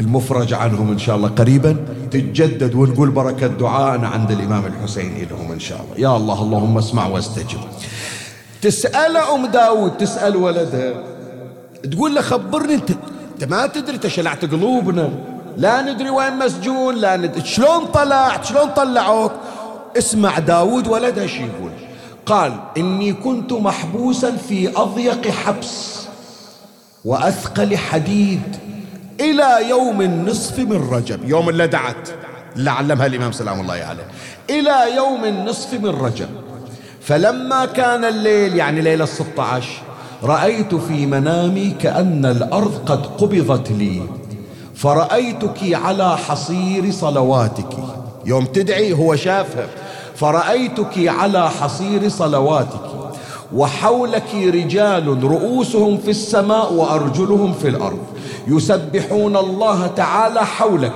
[0.00, 1.76] المفرج عنهم إن شاء الله قريبا
[2.10, 6.10] تتجدد ونقول بركة دعائنا عند الإمام الحسين لهم إن شاء الله.
[6.10, 7.60] يا الله اللهم اسمع واستجب.
[8.62, 10.92] تسأل أم داود تسأل ولدها.
[11.92, 12.90] تقول له خبرني انت.
[13.34, 15.10] انت ما تدري تشلعت قلوبنا.
[15.56, 19.32] لا ندري وين مسجون لا ندري شلون طلعت شلون طلعوك.
[19.98, 21.72] اسمع داود ولدها شي يقول؟
[22.26, 26.00] قال إني كنت محبوسا في أضيق حبس
[27.04, 28.56] وأثقل حديد
[29.20, 31.28] إلى يوم النصف من رجب.
[31.28, 32.08] يوم اللي دعت.
[32.56, 34.06] اللي علمها الإمام سلام الله عليه.
[34.50, 36.28] إلى يوم النصف من رجب.
[37.00, 39.68] فلما كان الليل يعني ليلة 16
[40.24, 44.02] رأيت في منامي كأن الأرض قد قبضت لي.
[44.74, 47.76] فرأيتك على حصير صلواتك.
[48.26, 49.66] يوم تدعي هو شافها.
[50.16, 52.90] فرأيتك على حصير صلواتك.
[53.54, 57.98] وحولك رجال رؤوسهم في السماء وأرجلهم في الأرض.
[58.48, 60.94] يسبحون الله تعالى حولك.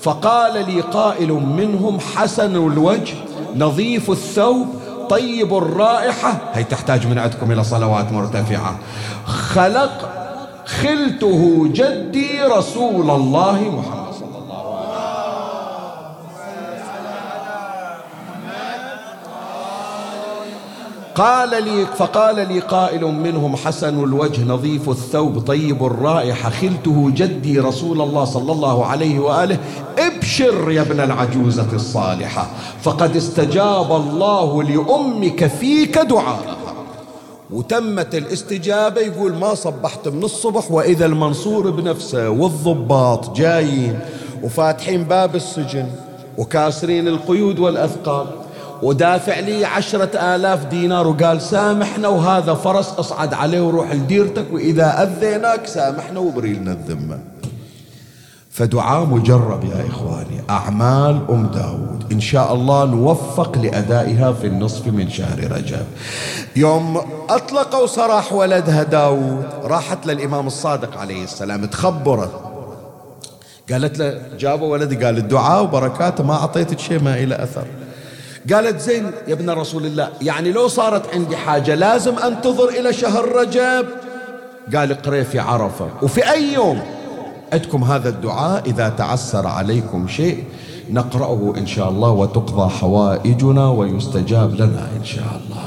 [0.00, 3.14] فقال لي قائل منهم حسن الوجه
[3.56, 4.66] نظيف الثوب
[5.10, 6.38] طيب الرائحة.
[6.54, 8.78] هي تحتاج من عندكم إلى صلوات مرتفعة.
[9.26, 10.10] خلق
[10.66, 14.05] خلته جدي رسول الله محمد.
[21.16, 28.00] قال لي فقال لي قائل منهم حسن الوجه نظيف الثوب طيب الرائحة خلته جدي رسول
[28.00, 29.58] الله صلى الله عليه وآله
[29.98, 32.50] ابشر يا ابن العجوزة الصالحة
[32.82, 36.56] فقد استجاب الله لأمك فيك دعاءها.
[37.50, 43.98] وتمت الاستجابة يقول ما صبحت من الصبح وإذا المنصور بنفسه والضباط جايين
[44.42, 45.86] وفاتحين باب السجن
[46.38, 48.26] وكاسرين القيود والأثقال.
[48.82, 55.66] ودافع لي عشرة آلاف دينار وقال سامحنا وهذا فرس أصعد عليه وروح لديرتك وإذا أذيناك
[55.66, 57.18] سامحنا وبري لنا الذمة.
[58.50, 62.12] فدعاء مجرب يا إخواني أعمال أم داود.
[62.12, 65.86] إن شاء الله نوفق لأدائها في النصف من شهر رجب.
[66.56, 72.30] يوم أطلقوا سراح ولدها داود راحت للإمام الصادق عليه السلام تخبره
[73.72, 77.66] قالت له جابوا ولدي قال الدعاء وبركاته ما أعطيتك شيء ما إلى أثر.
[78.52, 83.36] قالت زين يا ابن رسول الله يعني لو صارت عندي حاجة لازم أنتظر إلى شهر
[83.36, 83.86] رجب.
[84.74, 85.88] قال اقرأ في عرفة.
[86.02, 86.80] وفي أي يوم؟
[87.52, 90.44] عندكم هذا الدعاء إذا تعسر عليكم شيء
[90.90, 95.66] نقرأه إن شاء الله وتقضى حوائجنا ويستجاب لنا إن شاء الله.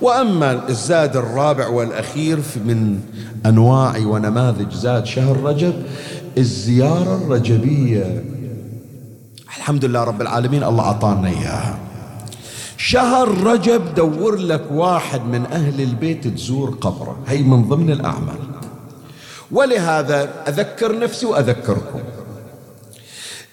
[0.00, 3.00] وأما الزاد الرابع والأخير من
[3.46, 5.74] أنواع ونماذج زاد شهر رجب
[6.38, 8.24] الزيارة الرجبية.
[9.56, 11.78] الحمد لله رب العالمين الله أعطانا إياها.
[12.80, 17.16] شهر رجب دور لك واحد من أهل البيت تزور قبره.
[17.26, 18.38] هي من ضمن الأعمال.
[19.52, 22.00] ولهذا أذكر نفسي وأذكركم.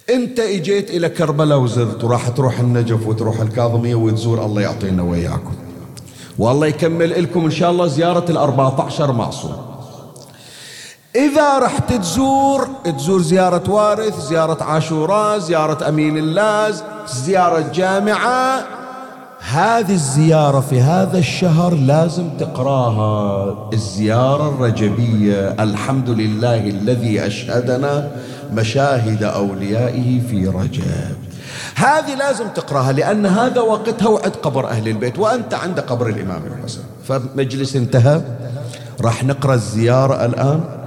[0.09, 5.53] أنت إجيت إلى كربلاء وزرت وراح تروح النجف وتروح الكاظمية وتزور الله يعطينا وياكم
[6.39, 9.55] والله يكمل لكم إن شاء الله زيارة الأربعة عشر معصوم.
[11.15, 18.74] إذا رحت تزور تزور زيارة وارث زيارة عاشوراء زيارة أمين اللاز زيارة جامعة
[19.51, 23.69] هذه الزيارة في هذا الشهر لازم تقراها.
[23.73, 28.11] الزيارة الرجبية الحمد لله الذي أشهدنا
[28.53, 30.83] مشاهد أوليائه في رجب.
[31.75, 36.81] هذه لازم تقراها لأن هذا وقتها وعد قبر أهل البيت وأنت عند قبر الإمام الحسن
[37.07, 38.21] فمجلس انتهى.
[39.01, 40.84] راح نقرأ الزيارة الآن.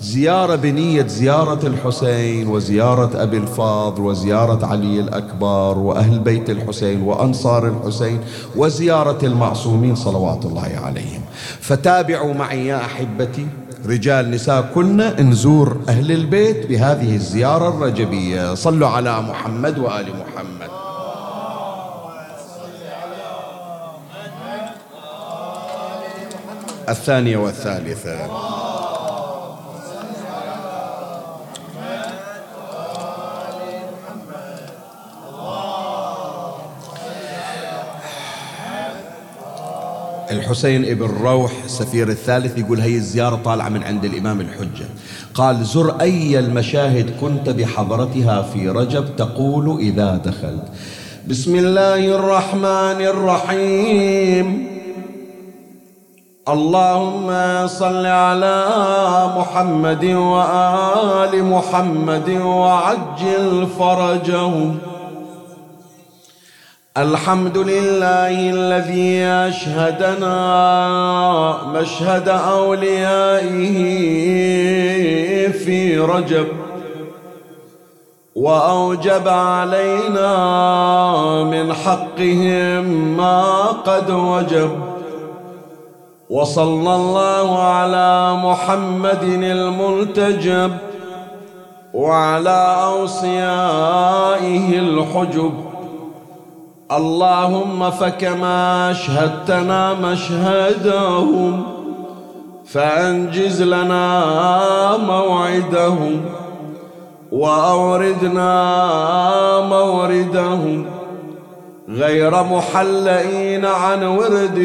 [0.00, 8.20] زيارة بنية زيارة الحسين وزيارة أبي الفاضل وزيارة علي الأكبر وأهل بيت الحسين وأنصار الحسين
[8.56, 11.20] وزيارة المعصومين صلوات الله عليهم.
[11.60, 13.46] فتابعوا معي يا أحبتي
[13.86, 18.54] رجال نساء كلنا نزور أهل البيت بهذه الزيارة الرجبية.
[18.54, 20.68] صلوا على محمد وآل محمد.
[26.88, 28.63] الثانية والثالثة.
[40.34, 44.86] الحسين ابن روح السفير الثالث يقول هي الزيارة طالعة من عند الإمام الحجة.
[45.34, 50.64] قال زر أي المشاهد كنت بحضرتها في رجب تقول إذا دخلت.
[51.28, 54.66] بسم الله الرحمن الرحيم.
[56.48, 57.28] اللهم
[57.66, 58.58] صل على
[59.38, 64.78] محمد وآل محمد وعجل فرجهم.
[66.96, 70.36] الحمد لله الذي أشهدنا
[71.66, 73.78] مشهد أوليائه
[75.48, 76.46] في رجب
[78.36, 80.34] وأوجب علينا
[81.44, 84.70] من حقهم ما قد وجب.
[86.30, 90.72] وصلى الله على محمد الملتجب
[91.94, 95.63] وعلى أوصيائه الحجب.
[96.92, 101.62] اللهم فكما أشهدتنا مشهدهم
[102.66, 106.20] فأنجز لنا موعدهم
[107.32, 108.50] وأوردنا
[109.68, 110.86] موردهم.
[111.88, 114.58] غير محلئين عن ورد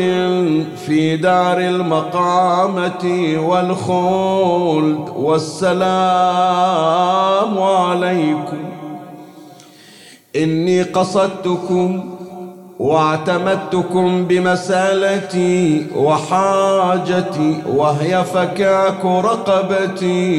[0.86, 5.84] في دار المقامة والخلد والسلام
[7.60, 8.79] عليكم.
[10.36, 12.16] إني قصدتكم
[12.80, 20.32] واعتمدتكم بمسالتي وحاجتي وهي فكاك رقبتي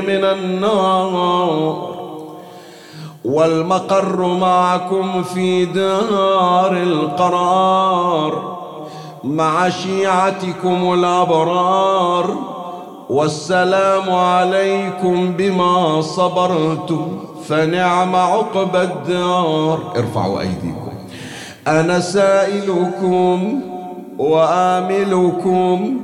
[0.00, 1.88] من النار.
[3.24, 8.58] والمقر معكم في دار القرار
[9.24, 12.36] مع شيعتكم الأبرار.
[13.10, 17.27] والسلام عليكم بما صبرتم.
[17.48, 19.92] فنعم عقب الدار.
[19.96, 20.92] ارفعوا أيديكم.
[21.66, 23.60] أنا سائلكم
[24.18, 25.96] وآملكم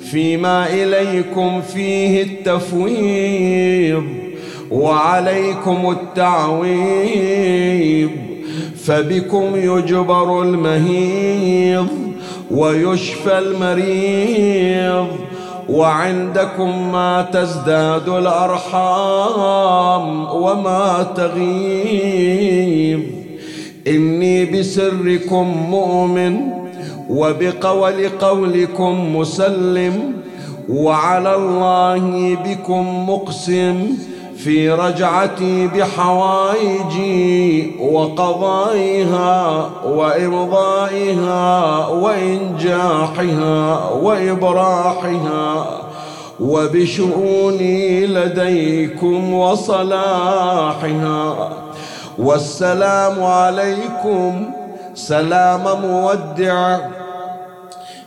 [0.00, 4.04] فيما إليكم فيه التفويض
[4.70, 7.40] وعليكم التعويض
[8.84, 11.88] فبكم يجبر المهيض
[12.50, 15.06] ويشفى المريض
[15.70, 19.44] وعندكم ما تزداد الأرحام
[20.34, 23.02] وما تغيب.
[23.86, 26.36] إني بسركم مؤمن
[27.10, 30.12] وبقول قولكم مسلم
[30.68, 33.86] وعلى الله بكم مقسم
[34.44, 45.66] في رجعتي بحوائجي وقضائها وإرضائها وإنجاحها وإبراحها
[46.40, 51.34] وبشؤوني لديكم وصلاحها
[52.18, 54.50] والسلام عليكم
[54.94, 56.78] سلام مودع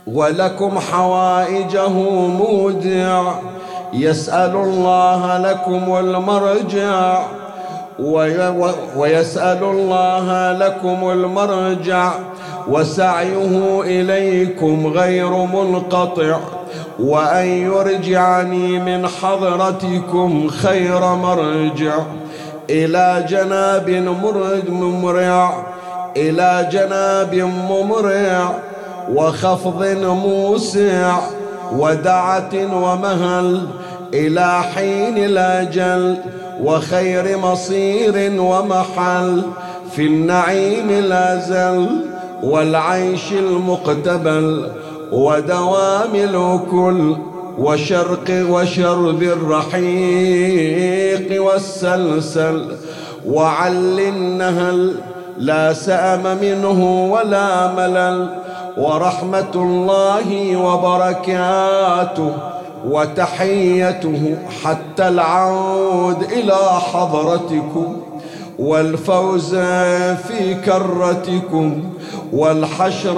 [0.08, 3.34] ولكم حوائجه مودع
[3.94, 7.20] يسأل الله لكم المرجع.
[8.98, 12.12] ويسأل الله لكم المرجع.
[12.68, 16.38] وسعيه إليكم غير منقطع.
[17.00, 22.00] وأن يرجعني من حضرتكم خير مرجع.
[22.70, 23.90] إلى جناب
[24.70, 25.54] ممرع
[26.18, 27.36] إلى جناب
[27.70, 28.50] ممرع.
[29.14, 29.84] وخفض
[30.26, 31.18] موسع.
[31.72, 33.68] ودعة ومهل
[34.14, 36.18] إلى حين الأجل
[36.62, 39.42] وخير مصير ومحل
[39.92, 41.88] في النعيم الأزل
[42.44, 44.70] والعيش المقتبل
[45.12, 47.16] ودوام الأكل
[47.58, 49.24] وشرق وشرب
[50.04, 50.64] الرحيق
[51.44, 52.66] والسلسل
[53.28, 54.96] وعل النهل
[55.38, 58.28] لا سأم منه ولا ملل
[58.78, 62.32] ورحمة الله وبركاته
[62.90, 66.56] وتحيته حتى العود إلى
[66.94, 67.98] حضرتكم
[68.60, 69.56] والفوز
[70.28, 71.84] في كرتكم
[72.34, 73.16] والحشر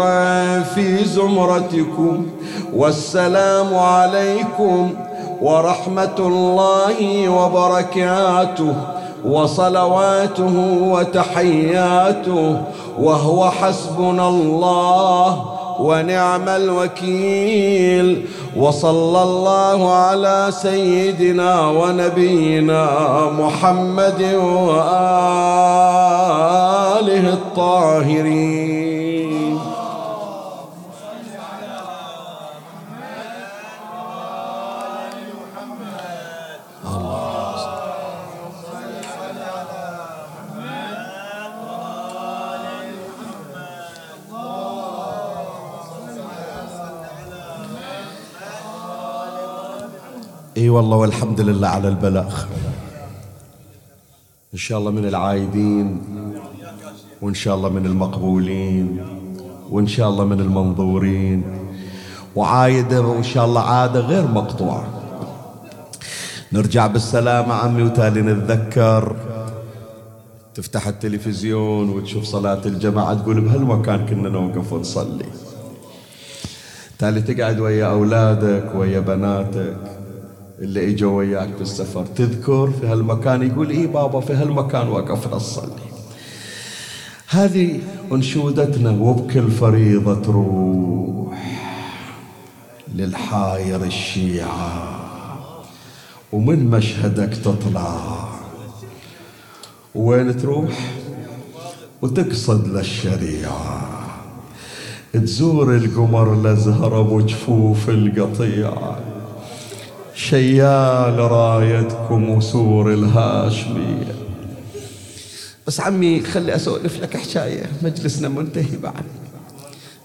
[0.75, 2.27] في زمرتكم
[2.73, 4.93] والسلام عليكم
[5.41, 8.75] ورحمة الله وبركاته
[9.25, 12.61] وصلواته وتحياته
[12.99, 15.45] وهو حسبنا الله
[15.79, 18.25] ونعم الوكيل.
[18.57, 22.87] وصلى الله على سيدنا ونبينا
[23.39, 24.21] محمد
[24.63, 25.25] وآله
[27.33, 28.94] الطاهرين.
[50.75, 52.43] والله والحمد لله على البلاغ.
[54.53, 56.01] إن شاء الله من العايدين
[57.21, 58.87] وإن شاء الله من المقبولين
[59.71, 61.43] وإن شاء الله من المنظورين.
[62.35, 64.83] وعايده وإن شاء الله عادة غير مقطوعة.
[66.53, 69.15] نرجع بالسلامه عمي وتالي نتذكر.
[70.55, 75.25] تفتح التلفزيون وتشوف صلاة الجماعة تقول بهالمكان كنا نوقف ونصلي.
[76.99, 79.94] تالي تقعد ويا أولادك ويا بناتك.
[80.59, 85.85] اللي إجوا وياك بالسفر تذكر في هالمكان يقول إي بابا في هالمكان وقفنا نصلي
[87.27, 87.79] هذه
[88.11, 91.65] أنشودتنا وبكل فريضة تروح
[92.95, 95.01] للحاير الشيعة.
[96.31, 98.29] ومن مشهدك تطلع.
[99.95, 100.91] وين تروح؟
[102.01, 103.89] وتقصد للشريعة.
[105.13, 108.95] تزور القمر الأزهر أبو جفوف القطيع
[110.15, 114.15] شيال رايتكم وسور الهاشميه
[115.67, 119.03] بس عمي خلي أسولف لك حكاية مجلسنا منتهي بعد.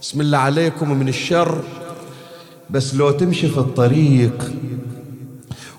[0.02, 1.62] بسم الله عليكم من الشر.
[2.70, 4.52] بس لو تمشي في الطريق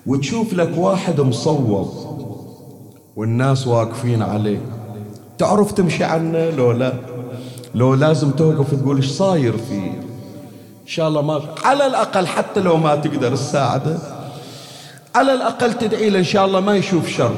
[0.06, 1.94] وتشوف لك واحد مصوب
[3.16, 4.62] والناس واقفين عليه
[5.38, 6.94] تعرف تمشي عنه لو لا؟
[7.76, 9.92] لو لازم توقف تقول إيش صاير فيه؟
[10.82, 14.21] إن شاء الله ما على الأقل حتى لو ما تقدر تساعده.
[15.16, 17.36] على الأقل تدعي له إن شاء الله ما يشوف شر.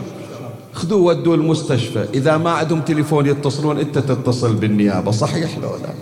[0.74, 2.06] خذوه ودوه المستشفى.
[2.14, 5.12] إذا ما عندهم تليفون يتصلون أنت تتصل بالنيابة.
[5.12, 5.94] صحيح لو لا؟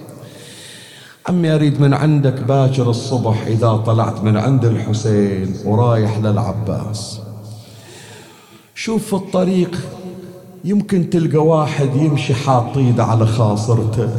[1.30, 7.20] عمي أريد من عندك باكر الصبح إذا طلعت من عند الحسين ورايح للعباس.
[8.76, 9.78] شوف في الطريق
[10.64, 14.10] يمكن تلقى واحد يمشي حاط إيده على خاصرته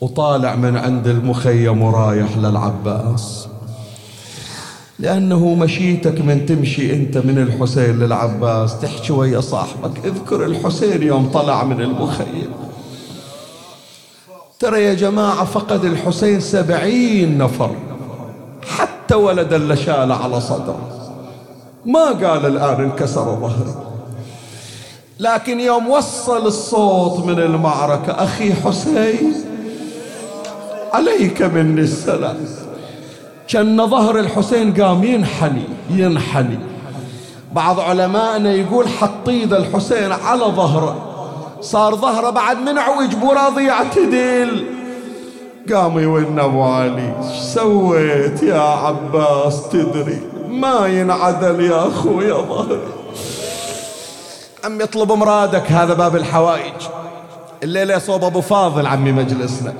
[0.00, 3.48] وطالع من عند المخيم ورايح للعباس.
[5.02, 11.64] لأنه مشيتك من تمشي أنت من الحسين للعباس تحكي ويا صاحبك اذكر الحسين يوم طلع
[11.64, 12.52] من المخيم.
[14.58, 17.70] ترى يا جماعة فقد الحسين سبعين نفر
[18.68, 21.10] حتى ولد اللي شال على صدره.
[21.86, 23.74] ما قال الآن انكسر ظهري
[25.20, 29.34] لكن يوم وصل الصوت من المعركة أخي حسين
[30.92, 32.36] عليك مني السلام.
[33.52, 36.58] كان ظهر الحسين قام ينحني ينحني.
[37.52, 40.96] بعض علمائنا يقول حط ايد الحسين على ظهره.
[41.60, 44.64] صار ظهره بعد منعوج بو راضي يعتدل
[45.72, 47.14] قام يون ابو علي
[47.54, 52.88] سويت يا عباس؟ تدري ما ينعدل يا اخويا ظهري.
[54.64, 56.82] عم يطلب مرادك هذا باب الحوائج.
[57.62, 59.74] الليلة صوب أبو فاضل عمي مجلسنا.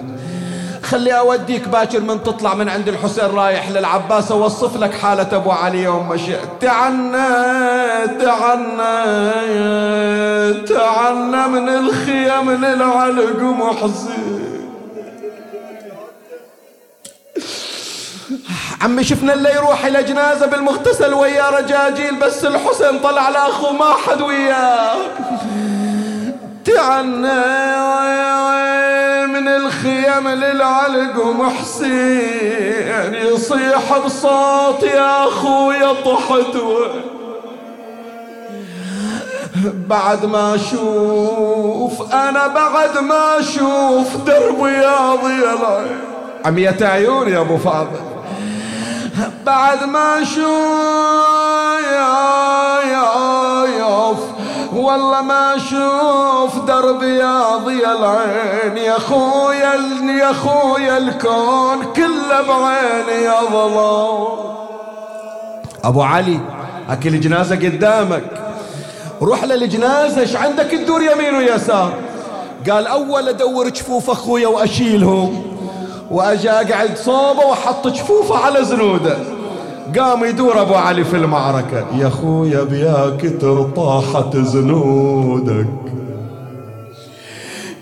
[0.93, 5.83] خلي أوديك باكر من تطلع من عند الحسين رايح للعباس أوصف لك حالة أبو علي
[5.83, 8.93] يوم مشي تعنا تعنا
[10.69, 14.43] تعنا من الخيم للعلق محزن.
[18.83, 24.21] عمي شفنا اللي يروح إلى جنازة بالمغتسل ويا رجاجيل بس الحسين طلع لاخوه ما حد
[24.21, 24.95] وياه
[26.65, 27.43] تعنا
[29.27, 36.57] من الخيم للعلق ومحسين يصيح بصوت يا اخويا طحت
[39.65, 45.85] بعد ما أشوف أنا بعد ما أشوف درب يا ضيلا
[46.45, 48.01] عمية عيون يا أبو فاضل.
[49.47, 51.23] بعد ما شوف
[54.75, 58.77] والله ما أشوف درب يا ضي العين.
[58.77, 59.75] يا خويا
[60.21, 64.25] يا خويا الكون كله بعيني يا ظلام.
[65.85, 66.41] أبو علي
[66.91, 68.25] أكل جنازة قدامك.
[69.23, 71.93] روح للجنازة إيش عندك تدور يمين ويسار؟
[72.71, 75.43] قال أول أدور جفوف أخويا وأشيلهم
[76.11, 79.17] واجا أقعد صوبة وحط جفوفه على زنوده.
[79.99, 81.87] قام يدور أبو علي في المعركة.
[81.99, 85.67] يا خويا بيا كتر طاحت زنودك.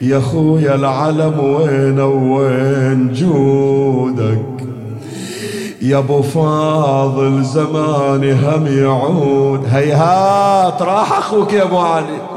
[0.00, 4.46] يا خويا العلم وين وين جودك.
[5.82, 9.66] يا أبو فاضل زماني هم يعود.
[9.70, 12.29] هيهات راح أخوك يا أبو علي.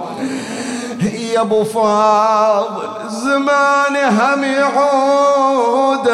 [1.34, 6.08] يا أبو فاضل زمان هم يعودك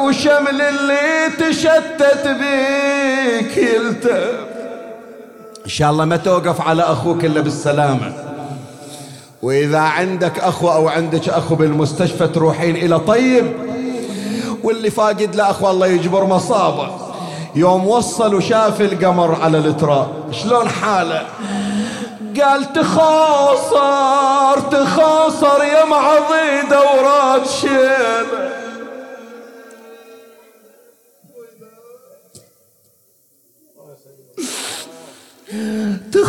[0.00, 4.36] وشمل اللي تشتت بيك يلتف.
[5.64, 8.12] إن شاء الله ما توقف على أخوك إلا بالسلامة.
[9.42, 13.52] وإذا عندك أخو أو عندك أخو بالمستشفى تروحين إلى طيب
[14.62, 16.88] واللي فاقد له أخو الله يجبر مصابة.
[17.54, 21.22] يوم وصل وشاف القمر على التراب شلون حاله؟
[22.40, 28.46] قال تخاصر تخاصر يا معضي دورات شيله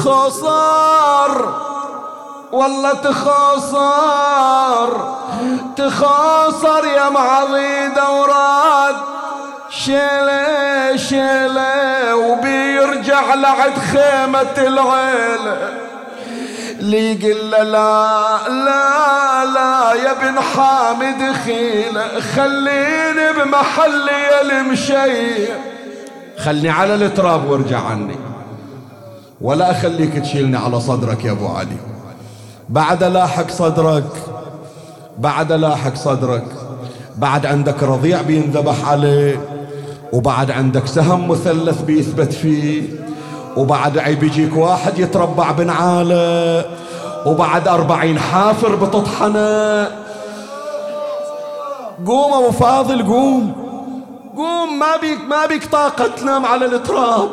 [0.08, 1.45] تخاصر
[2.51, 3.97] والله تخاصر.
[5.76, 8.95] تخاصر يا معضي دورات
[9.70, 15.78] شيله شيله وبيرجع لعد خيمة العيلة
[16.80, 25.47] لي قل لا لا لا يا ابن حامد خيله خليني بمحلي المشي
[26.38, 28.15] خلني على التراب وارجع عني.
[29.41, 31.78] ولا أخليك تشيلني على صدرك يا أبو علي.
[32.69, 34.11] بعد لاحق صدرك
[35.17, 36.45] بعد لاحق صدرك
[37.15, 39.41] بعد عندك رضيع بينذبح عليه
[40.13, 43.07] وبعد عندك سهم مثلث بيثبت فيه.
[43.58, 46.66] وبعد بيجيك واحد يتربع بنعاله
[47.26, 49.88] وبعد أربعين حافر بتطحنة.
[52.05, 53.55] قوم أبو فاضل قوم
[54.38, 57.30] قوم ما بيك ما بيك طاقة تنام على التراب.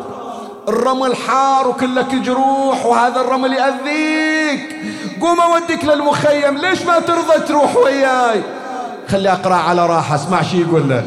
[0.68, 4.76] الرمل حار وكلك جروح وهذا الرمل يأذيك.
[5.20, 8.42] قوم أوديك للمخيم ليش ما ترضى تروح وياي؟
[9.08, 11.04] خلي أقرأ على راحة اسمع شي يقول له.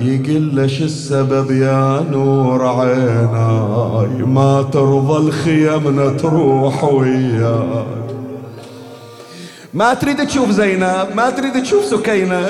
[0.00, 7.84] يقول له شو السبب يا نور عيناي؟ ما ترضى لخيمنا تروح وياي.
[9.74, 12.46] ما تريد تشوف زينب ما تريد تشوف سكينة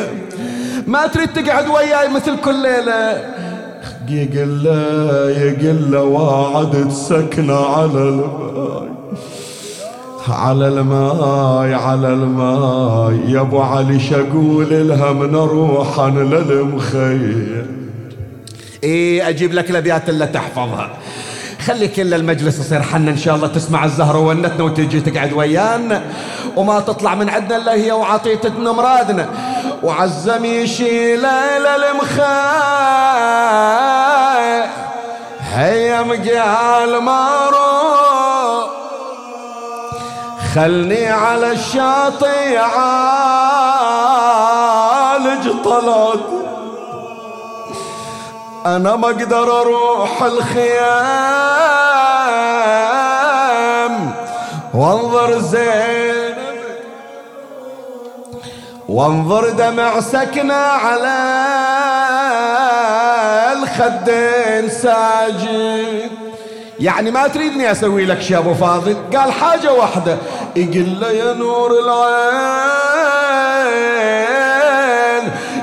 [0.87, 3.31] ما تريد تقعد وياي مثل كل ليلة.
[4.09, 8.89] يقول له يقول له واعد سكينة على الماي
[10.29, 13.33] على الماي على الماي.
[13.33, 17.81] يا أبو علي شقول لها من روحا للمخيم.
[18.85, 20.91] إيه أجيب لك الابيات اللي تحفظها.
[21.67, 23.47] خلي كل المجلس يصير حنا إن شاء الله.
[23.47, 26.03] تسمع الزهرة ونتنا وتجي تقعد ويانا.
[26.57, 29.29] وما تطلع من عندنا إلا هي وعطيتنا مرادنا
[29.83, 32.31] وعزم يشيل إلى المخاي.
[35.53, 38.10] هيا مقال مارو
[40.55, 42.83] خلني على الشاطئ عالج
[45.65, 46.19] طلعت
[48.67, 50.71] أنا ما أقدر أروح الخيام.
[54.75, 56.37] وانظر زينب
[58.89, 61.19] وانظر دمع سكنة على
[63.53, 66.30] الخدين ساجد.
[66.81, 68.97] يعني ما تريدني أسوي لك شيء أبو فاضل.
[69.17, 70.17] قال حاجة واحدة.
[70.57, 72.51] يقول له يا نور العين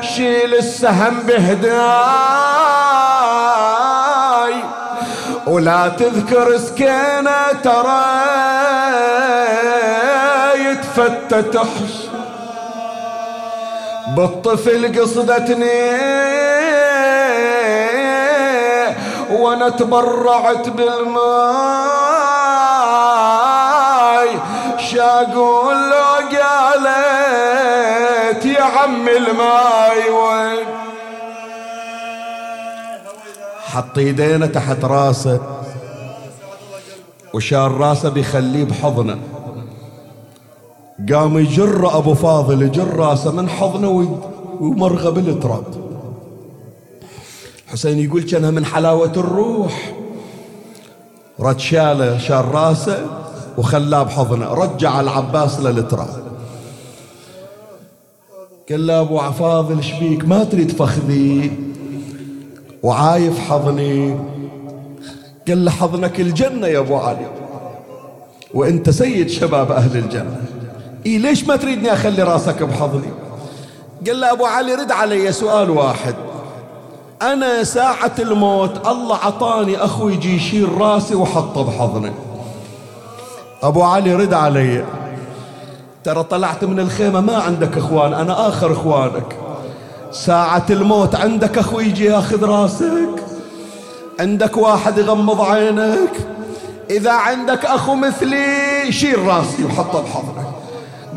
[0.02, 1.78] شيل السهم بهداي
[5.48, 8.06] ولا تذكر سكينة ترى
[10.56, 11.62] يتفتت
[14.16, 16.57] بالطفل قصدتني.
[19.40, 21.18] وأنا تبرعت بالماي
[24.78, 27.66] شاقول له قالت
[28.46, 30.66] يا عم الماي وين؟
[33.66, 35.40] حط ايدينا تحت راسه.
[37.34, 39.20] وشال راسه بيخليه بحضنه.
[41.14, 44.20] قام يجر أبو فاضل يجر راسه من حضنه
[44.60, 45.87] ومرغه بالتراب
[47.68, 49.94] حسين يقول كانها من حلاوة الروح.
[51.40, 53.06] رد شاله شال راسه
[53.58, 54.54] وخلاه بحضنه.
[54.54, 56.28] رجع العباس للتراب.
[58.70, 61.52] قال له أبو فاضل شبيك ما تريد فخذي.
[62.84, 64.20] وعايف حضني.
[65.48, 67.28] قال له حضنك الجنة يا أبو علي.
[68.54, 70.42] وأنت سيد شباب أهل الجنة.
[71.06, 73.12] إيه ليش ما تريدني أخلي راسك بحضني؟
[74.08, 76.16] قال له أبو علي رد علي سؤال واحد.
[77.22, 82.14] أنا ساعة الموت الله عطاني أخوي يجي يشيل راسي وحطه بحضنه
[83.64, 84.86] أبو علي رد علي.
[86.04, 89.36] ترى طلعت من الخيمة ما عندك إخوان أنا آخر إخوانك.
[90.12, 93.24] ساعة الموت عندك أخوي يجي ياخذ راسك.
[94.20, 96.12] عندك واحد يغمض عينك.
[96.90, 98.46] إذا عندك أخو مثلي
[98.90, 100.48] شيل راسي وحطه بحضنك.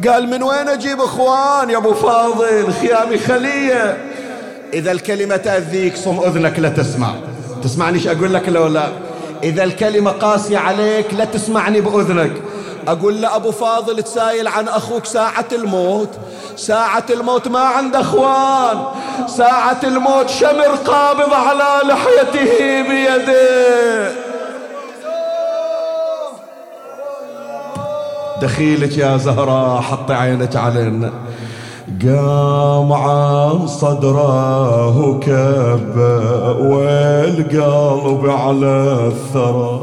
[0.08, 4.09] قال من وين أجيب إخوان يا أبو فاضل؟ خيامي خلية.
[4.72, 7.14] إذا الكلمة تأذيك صم أذنك لا تسمع.
[7.62, 8.88] تسمعني إيش أقول لك لو لا؟
[9.42, 12.32] إذا الكلمة قاسية عليك لا تسمعني بأذنك.
[12.88, 16.08] أقول له أبو فاضل تسايل عن أخوك ساعة الموت.
[16.56, 18.84] ساعة الموت ما عند أخوان.
[19.26, 24.12] ساعة الموت شمر قابض على لحيته بيده.
[28.42, 31.12] دخيلك يا زهراء حط عينك علينا.
[31.98, 35.96] قام عن صدره كب
[36.60, 39.80] والقلب على الثرى.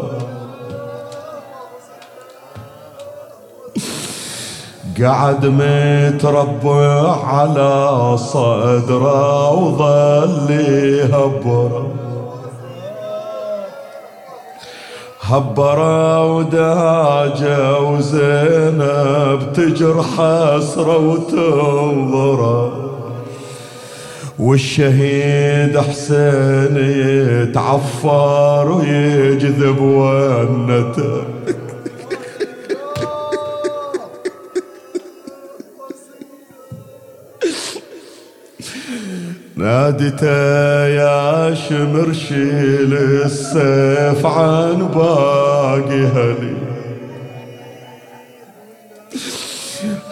[5.01, 12.06] قعد متربع على صدره وظل يهبره
[15.29, 22.87] هبرا وداجة وزينب تجر حسرة وتنظره
[24.39, 31.36] والشهيد حسين يتعفر ويجذب ونته.
[39.67, 42.93] نادته يا شمر شيل
[43.25, 46.55] السيف عن باقي هلي.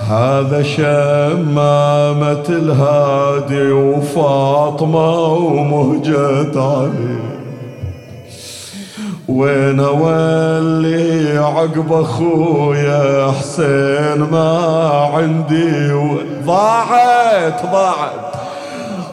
[0.10, 7.18] هذا شمامة الهادي وفاطمة ومهجة علي.
[9.28, 14.50] وين أولي عقب أخويا حسين؟ ما
[15.14, 15.92] عندي
[16.46, 18.35] ضاعت ضاعت.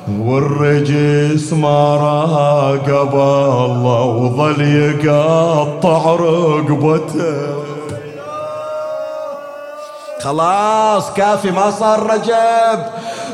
[0.08, 7.62] والرجس ما راقب الله وظل يقطع رقبته.
[10.22, 12.84] خلاص كافي ما صار رجب.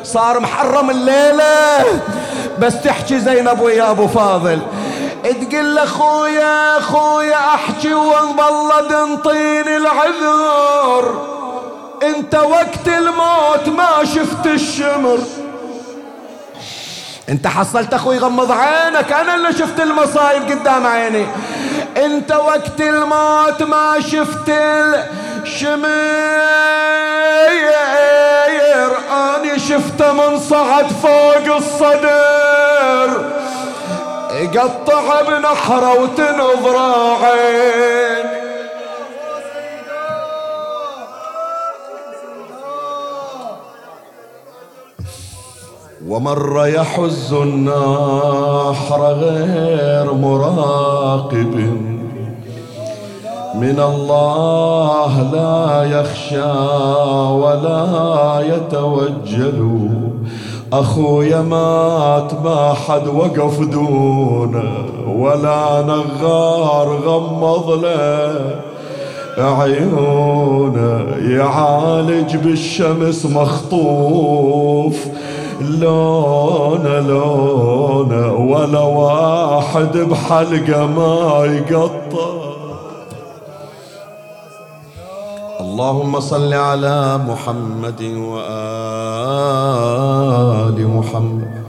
[0.03, 1.85] صار محرم الليلة.
[2.59, 4.59] بس تحكي زينب ويا أبو فاضل.
[5.25, 11.15] تقول لاخويا أخويا أحكي والله انطيني العذر.
[12.03, 15.19] أنت وقت الموت ما شفت الشمر.
[17.29, 19.13] انت حصلت أخوي غمض عينك.
[19.13, 21.27] أنا اللي شفت المصايب قدام عيني.
[21.97, 24.49] انت وقت الموت ما شفت
[25.43, 25.89] الشمير.
[29.11, 33.39] اني شفته من صعد فوق الصدر.
[34.33, 36.77] يقطع بنحره وتنظر
[37.23, 38.38] عيني
[46.09, 51.55] ومر يحز النحر غير مراقب.
[53.55, 56.53] من الله لا يخشى
[57.31, 57.87] ولا
[58.41, 59.89] يتوجل.
[60.73, 64.73] أخويا مات ما حد وقف دونه
[65.19, 68.55] ولا نغار غمض له
[69.39, 75.07] عيونه يعالج بالشمس مخطوف.
[75.61, 82.39] لونه لونه ولا واحد بحلقة ما يقطع.
[85.61, 88.49] اللهم صل على محمد وآل
[90.89, 91.63] محمد.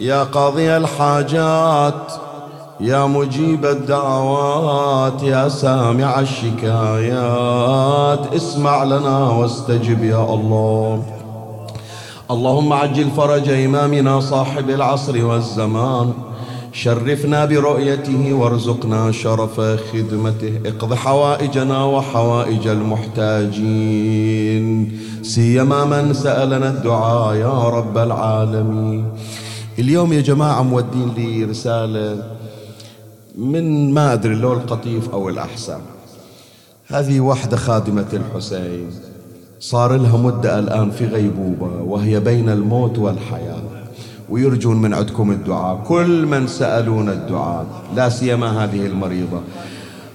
[0.00, 2.12] يا قاضي الحاجات
[2.80, 6.74] يا مجيب الدعوات يا سامع الشكايات
[8.36, 11.02] اسمع لنا واستجب يا الله.
[12.32, 16.12] اللهم عجل فرج إمامنا صاحب العصر والزمان.
[16.72, 20.60] شرفنا برؤيته وارزقنا شرف خدمته.
[20.66, 24.12] اقض حوائجنا وحوائج المحتاجين.
[25.22, 29.04] سيما من سألنا الدعاء يا رب العالمين.
[29.78, 32.22] اليوم يا جماعة مودين لي رسالة
[33.38, 35.80] من ما أدري لو القطيف أو الأحسن.
[36.86, 38.90] هذه وحدة خادمة الحسين.
[39.62, 43.62] صار لها مدة الآن في غيبوبة وهي بين الموت والحياة.
[44.30, 49.40] ويرجون من عندكم الدعاء كل من سألون الدعاء لا سيما هذه المريضة.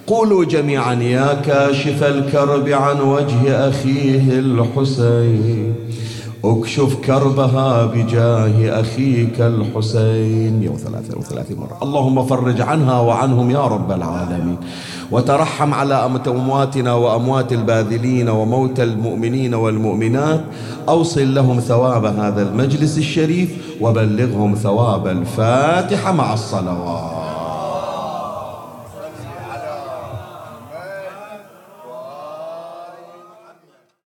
[0.06, 5.74] قولوا جميعا يا كاشف الكرب عن وجه أخيه الحسين.
[6.44, 10.62] اكشف كربها بجاه أخيك الحسين.
[10.62, 11.78] يوم ثلاثة وثلاثين مرة.
[11.82, 14.56] اللهم فرج عنها وعنهم يا رب العالمين.
[15.10, 20.40] وترحم على أمواتنا وأموات الباذلين وموتى المؤمنين والمؤمنات.
[20.88, 23.48] أوصل لهم ثواب هذا المجلس الشريف
[23.80, 27.17] وبلغهم ثواب الفاتحة مع الصلوات.